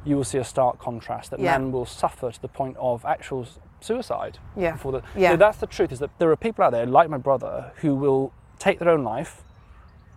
you 0.04 0.16
will 0.16 0.24
see 0.24 0.38
a 0.38 0.44
stark 0.44 0.78
contrast 0.78 1.30
that 1.30 1.40
Mm. 1.40 1.44
Yeah. 1.44 1.58
men 1.58 1.72
will 1.72 1.86
suffer 1.86 2.30
to 2.30 2.40
the 2.42 2.48
point 2.48 2.76
of 2.78 3.04
actual 3.04 3.46
suicide. 3.80 4.38
Yeah. 4.56 4.72
Before 4.72 4.92
the, 4.92 5.02
Yeah. 5.16 5.32
So 5.32 5.36
that's 5.36 5.58
the 5.58 5.66
truth 5.66 5.92
is 5.92 5.98
that 5.98 6.10
there 6.18 6.30
are 6.30 6.36
people 6.36 6.64
out 6.64 6.72
there 6.72 6.86
like 6.86 7.08
my 7.08 7.18
brother 7.18 7.72
who 7.76 7.94
will 7.94 8.32
take 8.58 8.78
their 8.78 8.88
own 8.88 9.04
life 9.04 9.42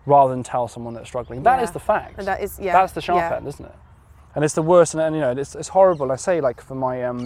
rather 0.05 0.31
than 0.33 0.43
tell 0.43 0.67
someone 0.67 0.93
that's 0.93 1.07
struggling. 1.07 1.43
That 1.43 1.57
Yeah. 1.57 1.63
is 1.63 1.71
the 1.71 1.79
fact. 1.79 2.15
And 2.17 2.27
that 2.27 2.41
is 2.41 2.59
yeah. 2.59 2.73
That's 2.73 2.93
the 2.93 3.01
sharp 3.01 3.19
yeah. 3.19 3.37
end, 3.37 3.47
isn't 3.47 3.65
it? 3.65 3.75
And 4.35 4.45
it's 4.45 4.53
the 4.53 4.61
worst, 4.61 4.93
and, 4.93 5.01
and 5.01 5.15
you 5.15 5.21
know, 5.21 5.31
it's, 5.31 5.55
it's 5.55 5.69
horrible. 5.69 6.11
I 6.11 6.15
say, 6.15 6.39
like, 6.39 6.61
for 6.61 6.75
my, 6.75 7.03
um, 7.03 7.21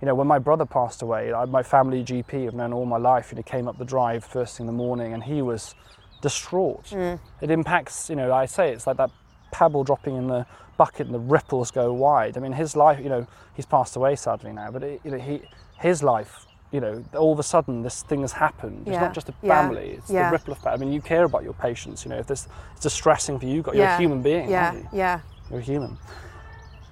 you 0.00 0.06
know, 0.06 0.14
when 0.14 0.26
my 0.26 0.40
brother 0.40 0.66
passed 0.66 1.02
away, 1.02 1.32
I, 1.32 1.44
my 1.44 1.62
family 1.62 2.02
GP 2.02 2.48
I've 2.48 2.54
known 2.54 2.72
all 2.72 2.84
my 2.84 2.96
life, 2.98 3.30
and 3.30 3.38
he 3.38 3.44
came 3.44 3.68
up 3.68 3.78
the 3.78 3.84
drive 3.84 4.24
first 4.24 4.56
thing 4.56 4.64
in 4.64 4.66
the 4.66 4.76
morning, 4.76 5.12
and 5.12 5.22
he 5.22 5.40
was 5.40 5.76
distraught. 6.20 6.86
Mm. 6.86 7.20
It 7.40 7.50
impacts, 7.50 8.10
you 8.10 8.16
know, 8.16 8.32
I 8.32 8.46
say 8.46 8.72
it's 8.72 8.86
like 8.88 8.96
that 8.96 9.10
pebble 9.50 9.84
dropping 9.84 10.16
in 10.16 10.26
the 10.28 10.46
bucket, 10.76 11.06
and 11.06 11.14
the 11.14 11.18
ripples 11.20 11.70
go 11.70 11.92
wide. 11.92 12.36
I 12.36 12.40
mean, 12.40 12.52
his 12.52 12.76
life, 12.76 13.00
you 13.00 13.08
know, 13.08 13.26
he's 13.54 13.66
passed 13.66 13.96
away 13.96 14.16
sadly 14.16 14.52
now, 14.52 14.70
but 14.70 14.82
it, 14.82 15.00
you 15.04 15.10
know, 15.10 15.18
he, 15.18 15.42
his 15.78 16.02
life. 16.02 16.44
You 16.70 16.80
know, 16.80 17.02
all 17.16 17.32
of 17.32 17.38
a 17.38 17.42
sudden, 17.42 17.82
this 17.82 18.02
thing 18.02 18.20
has 18.20 18.32
happened. 18.32 18.82
It's 18.86 18.90
Yeah. 18.94 19.00
not 19.00 19.14
just 19.14 19.30
a 19.30 19.34
Yeah. 19.40 19.54
family; 19.62 19.92
it's 19.92 20.10
Yeah. 20.10 20.26
the 20.28 20.32
ripple 20.32 20.52
effect. 20.52 20.66
I 20.66 20.76
mean, 20.76 20.92
you 20.92 21.00
care 21.00 21.24
about 21.24 21.42
your 21.42 21.54
patients. 21.54 22.04
You 22.04 22.10
know, 22.10 22.18
if 22.18 22.26
this 22.26 22.46
it's 22.72 22.82
distressing 22.82 23.38
for 23.38 23.46
you, 23.46 23.62
you're 23.66 23.74
yeah. 23.74 23.94
a 23.96 23.98
human 23.98 24.20
being. 24.20 24.50
Yeah. 24.50 24.66
aren't 24.66 24.82
you? 24.82 24.88
Yeah. 24.92 25.20
You're 25.50 25.60
human. 25.60 25.96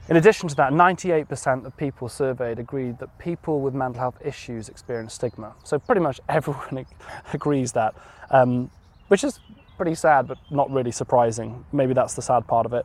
In 0.09 0.17
addition 0.17 0.49
to 0.49 0.55
that, 0.55 0.73
98% 0.73 1.67
of 1.67 1.77
people 1.77 2.09
surveyed 2.09 2.59
agreed 2.59 2.99
that 3.01 3.19
people 3.19 3.61
with 3.61 3.75
mental 3.75 4.01
health 4.01 4.17
issues 4.25 4.69
experience 4.69 5.13
stigma. 5.15 5.53
So 5.65 5.79
pretty 5.79 6.01
much 6.01 6.21
everyone 6.29 6.87
agrees 7.35 7.73
that, 7.73 7.95
um, 8.31 8.71
which 9.09 9.25
is 9.25 9.41
pretty 9.77 9.95
sad, 9.95 10.27
but 10.27 10.39
not 10.51 10.71
really 10.71 10.91
surprising. 10.93 11.65
Maybe 11.73 11.95
that's 11.95 12.15
the 12.15 12.23
sad 12.23 12.47
part 12.47 12.67
of 12.67 12.73
it. 12.73 12.85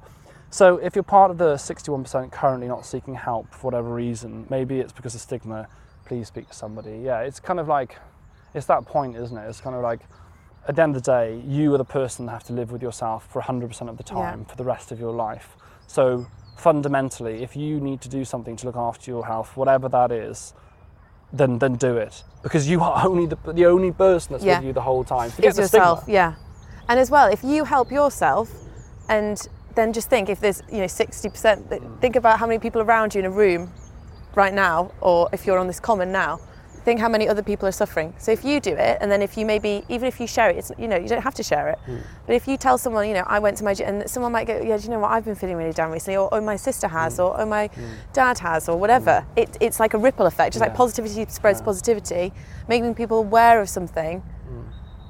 So 0.50 0.78
if 0.78 0.96
you're 0.96 1.04
part 1.04 1.32
of 1.32 1.38
the 1.38 1.56
61% 1.56 2.32
currently 2.32 2.68
not 2.68 2.86
seeking 2.86 3.16
help 3.16 3.54
for 3.54 3.68
whatever 3.72 3.94
reason, 3.94 4.46
maybe 4.50 4.80
it's 4.80 4.92
because 4.92 5.16
of 5.16 5.22
stigma, 5.22 5.68
please 6.06 6.28
speak 6.28 6.50
to 6.50 6.54
somebody. 6.54 7.00
Yeah, 7.04 7.22
it's 7.22 7.40
kind 7.40 7.60
of 7.60 7.68
like, 7.68 7.98
it's 8.54 8.66
that 8.66 8.86
point, 8.86 9.16
isn't 9.16 9.38
it? 9.38 9.48
It's 9.48 9.62
kind 9.62 9.76
of 9.76 9.82
like, 9.82 10.02
at 10.68 10.76
the 10.76 10.82
end 10.82 10.96
of 10.96 11.04
the 11.04 11.12
day, 11.12 11.42
you 11.48 11.74
are 11.74 11.78
the 11.78 11.86
person 11.86 12.26
that 12.26 12.34
have 12.34 12.44
to 12.46 12.54
live 12.54 12.72
with 12.72 12.82
yourself 12.84 13.26
for 13.32 13.42
100% 13.42 13.90
of 13.90 13.98
the 13.98 14.04
Yeah. 14.08 14.14
time 14.14 14.46
for 14.46 14.56
the 14.58 14.66
rest 14.66 14.92
of 14.92 15.00
your 15.00 15.14
life. 15.14 15.56
So 15.88 16.28
fundamentally, 16.58 17.42
if 17.44 17.56
you 17.56 17.80
need 17.80 18.02
to 18.02 18.10
do 18.10 18.24
something 18.26 18.56
to 18.58 18.66
look 18.68 18.76
after 18.76 19.10
your 19.10 19.26
health, 19.26 19.56
whatever 19.56 19.88
that 19.90 20.12
is, 20.12 20.54
then 21.34 21.60
then 21.60 21.76
do 21.76 21.96
it 21.96 22.26
because 22.44 22.68
you 22.70 22.82
are 22.82 23.06
only 23.12 23.26
the, 23.26 23.38
the 23.54 23.66
only 23.66 23.90
person 23.92 24.34
that's 24.34 24.44
Yeah. 24.44 24.58
with 24.58 24.68
you 24.68 24.74
the 24.74 24.82
whole 24.82 25.04
time. 25.06 25.30
Forget 25.32 25.56
the 25.56 25.62
yourself. 25.62 26.00
stigma. 26.04 26.14
Yeah. 26.14 26.34
And 26.90 27.00
as 27.00 27.10
well, 27.12 27.32
if 27.32 27.44
you 27.44 27.64
help 27.66 27.92
yourself, 27.92 28.52
and 29.10 29.48
then 29.76 29.94
just 29.94 30.10
think 30.10 30.30
if 30.30 30.40
there's 30.40 30.62
you 30.72 30.80
know 30.80 30.88
sixty 30.88 31.30
percent, 31.30 31.70
think 32.02 32.16
about 32.16 32.40
how 32.40 32.48
many 32.48 32.60
people 32.60 32.82
around 32.82 33.16
you 33.16 33.20
in 33.20 33.26
a 33.26 33.32
room 33.32 33.72
right 34.36 34.54
now, 34.54 34.92
or 35.02 35.30
if 35.34 35.46
you're 35.46 35.58
on 35.60 35.68
this 35.68 35.80
common 35.80 36.12
now. 36.12 36.40
Think 36.84 37.00
how 37.00 37.10
many 37.10 37.30
other 37.30 37.44
people 37.44 37.68
are 37.68 37.72
suffering. 37.72 38.12
So 38.18 38.32
if 38.32 38.44
you 38.44 38.60
do 38.60 38.72
it, 38.72 38.98
and 39.02 39.12
then 39.12 39.22
if 39.22 39.38
you 39.38 39.46
maybe 39.46 39.84
even 39.88 40.08
if 40.08 40.20
you 40.20 40.26
share 40.26 40.50
it, 40.50 40.56
it's 40.58 40.72
you 40.80 40.88
know 40.88 40.98
you 40.98 41.08
don't 41.08 41.22
have 41.22 41.36
to 41.36 41.44
share 41.44 41.70
it. 41.70 41.78
Hmm. 41.86 41.98
But 42.26 42.36
if 42.36 42.48
you 42.48 42.58
tell 42.58 42.80
someone, 42.80 43.08
you 43.08 43.14
know, 43.14 43.24
I 43.28 43.38
went 43.38 43.56
to 43.58 43.64
my 43.64 43.76
gym, 43.76 43.88
and 43.88 44.10
someone 44.10 44.32
might 44.32 44.48
go, 44.48 44.60
yeah, 44.60 44.78
do 44.78 44.84
you 44.86 44.90
know 44.90 45.00
what? 45.00 45.12
I've 45.12 45.24
been 45.24 45.36
feeling 45.36 45.58
really 45.58 45.74
down 45.74 45.92
recently, 45.92 46.18
or 46.18 46.28
oh 46.32 46.42
my 46.42 46.56
sister 46.56 46.88
has, 46.88 47.18
Hmm. 47.18 47.22
or 47.22 47.40
oh 47.42 47.46
my 47.46 47.70
dad 48.14 48.40
has, 48.40 48.68
or 48.68 48.78
whatever. 48.80 49.24
It, 49.36 49.56
it's 49.62 49.80
like 49.80 49.94
a 49.94 50.00
ripple 50.00 50.26
effect, 50.26 50.54
just 50.54 50.62
like 50.62 50.74
positivity 50.74 51.24
spreads 51.30 51.60
Yeah. 51.60 51.66
positivity, 51.66 52.34
making 52.68 52.96
people 52.96 53.20
aware 53.20 53.62
of 53.62 53.70
something. 53.70 54.24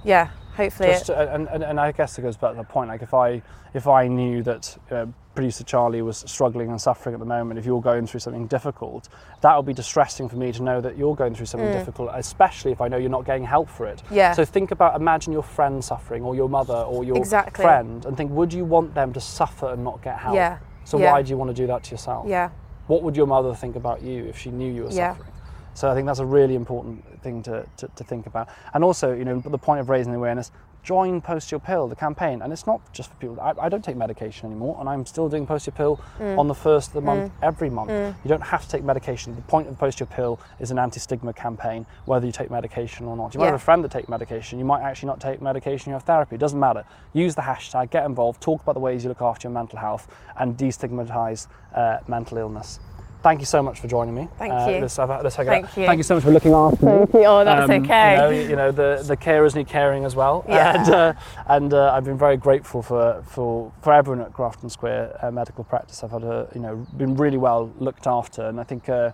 Yeah, 0.03 0.27
hopefully. 0.55 0.89
Just 0.89 1.09
it, 1.09 1.17
and, 1.29 1.47
and, 1.49 1.63
and 1.63 1.79
I 1.79 1.91
guess 1.91 2.17
it 2.17 2.21
goes 2.21 2.37
back 2.37 2.51
to 2.51 2.57
the 2.57 2.63
point. 2.63 2.89
Like 2.89 3.01
if 3.01 3.13
I 3.13 3.41
if 3.73 3.87
I 3.87 4.07
knew 4.07 4.43
that 4.43 4.77
uh, 4.91 5.05
producer 5.33 5.63
Charlie 5.63 6.01
was 6.01 6.23
struggling 6.27 6.69
and 6.71 6.81
suffering 6.81 7.13
at 7.13 7.19
the 7.19 7.25
moment, 7.25 7.57
if 7.57 7.65
you're 7.65 7.81
going 7.81 8.05
through 8.05 8.19
something 8.19 8.47
difficult, 8.47 9.07
that 9.41 9.55
would 9.55 9.65
be 9.65 9.73
distressing 9.73 10.27
for 10.27 10.35
me 10.35 10.51
to 10.51 10.61
know 10.61 10.81
that 10.81 10.97
you're 10.97 11.15
going 11.15 11.33
through 11.33 11.45
something 11.45 11.71
difficult, 11.71 12.09
especially 12.13 12.71
if 12.73 12.81
I 12.81 12.87
know 12.89 12.97
you're 12.97 13.09
not 13.09 13.25
getting 13.25 13.45
help 13.45 13.69
for 13.69 13.85
it. 13.87 14.03
Mm. 14.09 14.15
Yeah. 14.15 14.33
So 14.33 14.43
think 14.43 14.71
about 14.71 14.95
imagine 14.99 15.31
your 15.31 15.43
friend 15.43 15.83
suffering 15.83 16.23
or 16.23 16.35
your 16.35 16.49
mother 16.49 16.73
or 16.75 17.03
your 17.03 17.17
Exactly. 17.17 17.63
friend, 17.63 18.05
and 18.05 18.17
think 18.17 18.31
would 18.31 18.51
you 18.51 18.65
want 18.65 18.93
them 18.93 19.13
to 19.13 19.21
suffer 19.21 19.71
and 19.71 19.83
not 19.83 20.01
get 20.01 20.17
help? 20.17 20.35
Yeah. 20.35 20.57
So 20.83 20.97
Yeah. 20.99 21.11
why 21.11 21.21
do 21.21 21.29
you 21.29 21.37
want 21.37 21.49
to 21.49 21.53
do 21.55 21.67
that 21.67 21.83
to 21.83 21.91
yourself? 21.91 22.27
yeah, 22.27 22.49
What 22.87 23.03
would 23.03 23.15
your 23.15 23.27
mother 23.27 23.53
think 23.55 23.75
about 23.77 24.01
you 24.01 24.25
if 24.25 24.37
she 24.37 24.49
knew 24.51 24.71
you 24.73 24.83
were 24.83 24.89
Yeah. 24.91 25.13
suffering? 25.13 25.30
So 25.73 25.89
I 25.89 25.93
think 25.95 26.05
that's 26.07 26.19
a 26.19 26.25
really 26.25 26.55
important 26.55 27.03
thing 27.21 27.43
to, 27.43 27.65
to, 27.77 27.87
to 27.95 28.03
think 28.03 28.25
about. 28.27 28.49
And 28.73 28.83
also, 28.83 29.13
you 29.13 29.25
know, 29.25 29.39
the 29.39 29.57
point 29.57 29.79
of 29.79 29.89
raising 29.89 30.13
awareness, 30.13 30.51
join 30.83 31.21
Post 31.21 31.51
Your 31.51 31.59
Pill, 31.59 31.87
the 31.87 31.95
campaign. 31.95 32.41
And 32.41 32.51
it's 32.51 32.65
not 32.65 32.81
just 32.91 33.09
for 33.11 33.15
people, 33.17 33.39
I, 33.39 33.53
I 33.61 33.69
don't 33.69 33.83
take 33.85 33.95
medication 33.95 34.47
anymore, 34.47 34.77
and 34.79 34.89
I'm 34.89 35.05
still 35.05 35.29
doing 35.29 35.45
Post 35.45 35.67
Your 35.67 35.75
Pill 35.75 35.99
Mm. 36.19 36.37
on 36.39 36.47
the 36.47 36.55
first 36.55 36.89
of 36.89 36.93
the 36.95 37.01
month, 37.01 37.31
every 37.41 37.69
month. 37.69 37.91
You 38.23 38.29
don't 38.29 38.41
have 38.43 38.63
to 38.63 38.67
take 38.69 38.83
medication. 38.83 39.35
The 39.35 39.41
point 39.43 39.67
of 39.67 39.77
Post 39.77 39.99
Your 39.99 40.07
Pill 40.07 40.39
is 40.59 40.71
an 40.71 40.79
anti-stigma 40.79 41.33
campaign, 41.33 41.85
whether 42.05 42.25
you 42.25 42.31
take 42.31 42.49
medication 42.49 43.05
or 43.05 43.15
not. 43.15 43.33
You 43.33 43.39
might 43.39 43.45
Yeah. 43.45 43.51
have 43.51 43.61
a 43.61 43.63
friend 43.63 43.83
that 43.83 43.91
take 43.91 44.09
medication, 44.09 44.57
you 44.59 44.65
might 44.65 44.81
actually 44.81 45.07
not 45.07 45.19
take 45.19 45.39
medication, 45.41 45.91
you 45.91 45.93
have 45.93 46.03
therapy, 46.03 46.35
it 46.35 46.39
doesn't 46.39 46.59
matter. 46.59 46.83
Use 47.13 47.35
the 47.35 47.41
hashtag, 47.43 47.91
get 47.91 48.05
involved, 48.05 48.41
talk 48.41 48.61
about 48.63 48.73
the 48.73 48.79
ways 48.81 49.03
you 49.03 49.09
look 49.09 49.21
after 49.21 49.47
your 49.47 49.53
mental 49.53 49.77
health, 49.77 50.07
and 50.37 50.57
destigmatize 50.57 51.47
uh, 51.75 51.99
mental 52.07 52.37
illness. 52.39 52.79
Thank 53.21 53.39
you 53.39 53.45
so 53.45 53.61
much 53.61 53.79
for 53.79 53.87
joining 53.87 54.15
me. 54.15 54.27
Thank 54.39 54.51
Uh, 54.53 54.67
you. 54.69 54.79
Let's 54.81 54.97
have 54.97 55.09
a, 55.11 55.21
let's 55.21 55.35
have 55.35 55.45
Thank 55.45 55.77
you. 55.77 55.85
Thank 55.85 55.97
you 55.97 56.03
so 56.03 56.15
much 56.15 56.23
for 56.23 56.31
looking 56.31 56.53
after 56.53 56.85
me. 56.85 57.25
Oh, 57.27 57.43
that's 57.45 57.69
Um, 57.69 57.83
okay. 57.83 58.13
You 58.13 58.17
know, 58.17 58.29
you 58.49 58.55
know, 58.55 58.71
the, 58.71 59.03
the 59.05 59.15
carers 59.15 59.53
need 59.55 59.67
caring 59.67 60.05
as 60.05 60.15
well. 60.15 60.43
Yeah. 60.49 60.79
And, 60.81 60.89
uh, 60.89 61.13
and 61.47 61.73
uh, 61.73 61.93
I've 61.93 62.03
been 62.05 62.17
very 62.17 62.37
grateful 62.37 62.81
for, 62.81 63.23
for, 63.27 63.71
for 63.83 63.93
everyone 63.93 64.25
at 64.25 64.33
Grafton 64.33 64.69
Square 64.69 65.19
uh, 65.21 65.29
Medical 65.29 65.63
Practice. 65.63 66.03
I've 66.03 66.11
had 66.11 66.23
a, 66.23 66.47
you 66.55 66.61
know, 66.61 66.75
been 66.97 67.15
really 67.15 67.37
well 67.37 67.71
looked 67.79 68.07
after. 68.07 68.47
And 68.47 68.59
I 68.59 68.63
think, 68.63 68.89
uh, 68.89 69.11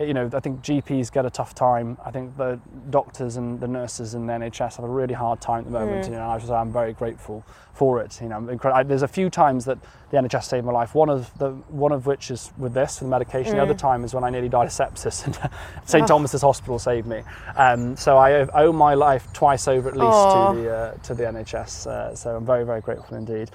you 0.00 0.14
know, 0.14 0.30
I 0.32 0.40
think 0.40 0.62
GPs 0.62 1.12
get 1.12 1.26
a 1.26 1.30
tough 1.30 1.54
time. 1.54 1.98
I 2.04 2.10
think 2.10 2.36
the 2.36 2.60
doctors 2.90 3.36
and 3.36 3.58
the 3.60 3.68
nurses 3.68 4.14
in 4.14 4.26
the 4.26 4.32
NHS 4.32 4.76
have 4.76 4.84
a 4.84 4.88
really 4.88 5.14
hard 5.14 5.40
time 5.40 5.60
at 5.60 5.64
the 5.64 5.70
moment. 5.70 6.02
Mm. 6.04 6.10
You 6.10 6.16
know, 6.16 6.30
and 6.32 6.50
I 6.50 6.56
I'm 6.56 6.72
very 6.72 6.92
grateful 6.92 7.44
for 7.72 8.00
it. 8.00 8.20
You 8.20 8.28
know, 8.28 8.36
I'm 8.36 8.46
incre- 8.48 8.72
I, 8.72 8.82
there's 8.82 9.02
a 9.02 9.08
few 9.08 9.30
times 9.30 9.64
that 9.66 9.78
the 10.10 10.16
NHS 10.16 10.44
saved 10.44 10.66
my 10.66 10.72
life. 10.72 10.94
One 10.94 11.08
of 11.08 11.36
the 11.38 11.50
one 11.68 11.92
of 11.92 12.06
which 12.06 12.30
is 12.30 12.52
with 12.58 12.74
this, 12.74 13.00
with 13.00 13.06
the 13.08 13.10
medication. 13.10 13.56
The 13.56 13.62
other 13.62 13.74
Mm. 13.74 13.78
time 13.78 14.04
is 14.04 14.14
when 14.14 14.24
I 14.24 14.30
nearly 14.30 14.48
died 14.48 14.66
of 14.66 14.72
sepsis, 14.72 15.24
and 15.26 15.34
St 15.84 16.04
Oh. 16.04 16.06
Thomas's 16.06 16.42
Hospital 16.42 16.78
saved 16.78 17.06
me. 17.06 17.22
Um, 17.56 17.96
so 17.96 18.16
I 18.18 18.46
owe 18.62 18.72
my 18.72 18.94
life 18.94 19.32
twice 19.32 19.68
over 19.68 19.88
at 19.88 19.96
least 19.96 20.56
to 20.56 20.62
the 20.62 20.70
uh, 20.74 20.94
to 21.04 21.14
the 21.14 21.24
NHS. 21.24 21.86
Uh, 21.86 22.14
so 22.14 22.36
I'm 22.36 22.46
very 22.46 22.64
very 22.64 22.80
grateful 22.80 23.16
indeed. 23.16 23.50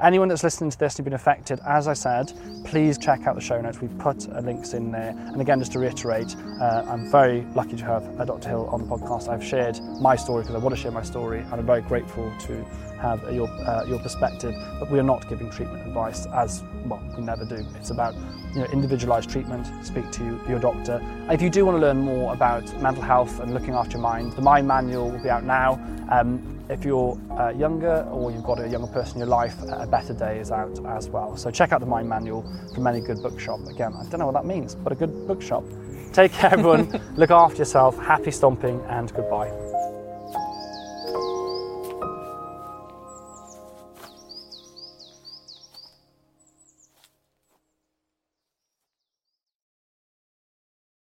Anyone 0.00 0.28
that's 0.28 0.44
listening 0.44 0.68
to 0.68 0.78
this 0.78 0.96
and 0.96 1.04
been 1.04 1.14
affected, 1.14 1.58
as 1.66 1.88
I 1.88 1.94
said, 1.94 2.30
please 2.64 2.98
check 2.98 3.26
out 3.26 3.34
the 3.34 3.40
show 3.40 3.58
notes. 3.62 3.80
We've 3.80 3.98
put 3.98 4.28
uh, 4.28 4.40
links 4.40 4.74
in 4.74 4.92
there. 4.92 5.14
And 5.16 5.40
again, 5.40 5.58
just 5.58 5.72
to 5.72 5.78
reiterate, 5.78 6.36
uh, 6.60 6.84
I'm 6.86 7.10
very 7.10 7.46
lucky 7.54 7.76
to 7.76 7.84
have 7.86 8.20
uh, 8.20 8.26
Dr. 8.26 8.50
Hill 8.50 8.66
on 8.66 8.82
the 8.82 8.86
podcast. 8.86 9.28
I've 9.28 9.42
shared 9.42 9.80
my 9.98 10.14
story 10.14 10.42
because 10.42 10.54
I 10.54 10.58
want 10.58 10.74
to 10.74 10.80
share 10.80 10.90
my 10.90 11.02
story, 11.02 11.38
and 11.40 11.54
I'm 11.54 11.64
very 11.64 11.80
grateful 11.80 12.30
to 12.40 12.66
have 13.00 13.22
your 13.32 13.48
uh, 13.48 13.84
your 13.86 13.98
perspective. 13.98 14.54
But 14.78 14.90
we 14.90 14.98
are 14.98 15.04
not 15.04 15.28
giving 15.28 15.50
treatment 15.50 15.86
advice, 15.86 16.26
as 16.34 16.62
well 16.86 17.02
we 17.16 17.22
never 17.22 17.44
do. 17.44 17.64
It's 17.76 17.90
about 17.90 18.14
you 18.54 18.60
know 18.60 18.66
individualised 18.72 19.30
treatment. 19.30 19.66
Speak 19.84 20.10
to 20.12 20.40
your 20.48 20.58
doctor. 20.58 21.00
If 21.30 21.42
you 21.42 21.50
do 21.50 21.64
want 21.66 21.76
to 21.76 21.80
learn 21.80 21.98
more 21.98 22.32
about 22.32 22.64
mental 22.80 23.02
health 23.02 23.40
and 23.40 23.54
looking 23.54 23.74
after 23.74 23.92
your 23.92 24.02
mind, 24.02 24.32
the 24.32 24.42
Mind 24.42 24.66
Manual 24.66 25.10
will 25.10 25.22
be 25.22 25.30
out 25.30 25.44
now. 25.44 25.80
Um, 26.10 26.52
if 26.68 26.84
you're 26.84 27.18
uh, 27.38 27.50
younger 27.50 28.02
or 28.10 28.32
you've 28.32 28.42
got 28.42 28.58
a 28.58 28.68
younger 28.68 28.88
person 28.88 29.16
in 29.16 29.18
your 29.20 29.28
life, 29.28 29.54
a 29.68 29.86
better 29.86 30.12
day 30.12 30.40
is 30.40 30.50
out 30.50 30.84
as 30.86 31.08
well. 31.08 31.36
So 31.36 31.50
check 31.50 31.72
out 31.72 31.80
the 31.80 31.86
Mind 31.86 32.08
Manual 32.08 32.44
from 32.74 32.86
any 32.86 33.00
good 33.00 33.22
bookshop. 33.22 33.60
Again, 33.68 33.92
I 33.94 34.02
don't 34.08 34.18
know 34.18 34.26
what 34.26 34.34
that 34.34 34.46
means, 34.46 34.74
but 34.74 34.92
a 34.92 34.96
good 34.96 35.26
bookshop. 35.26 35.64
Take 36.12 36.32
care, 36.32 36.52
everyone. 36.52 37.00
Look 37.16 37.30
after 37.30 37.58
yourself. 37.58 37.98
Happy 37.98 38.30
stomping 38.30 38.80
and 38.88 39.12
goodbye. 39.14 39.65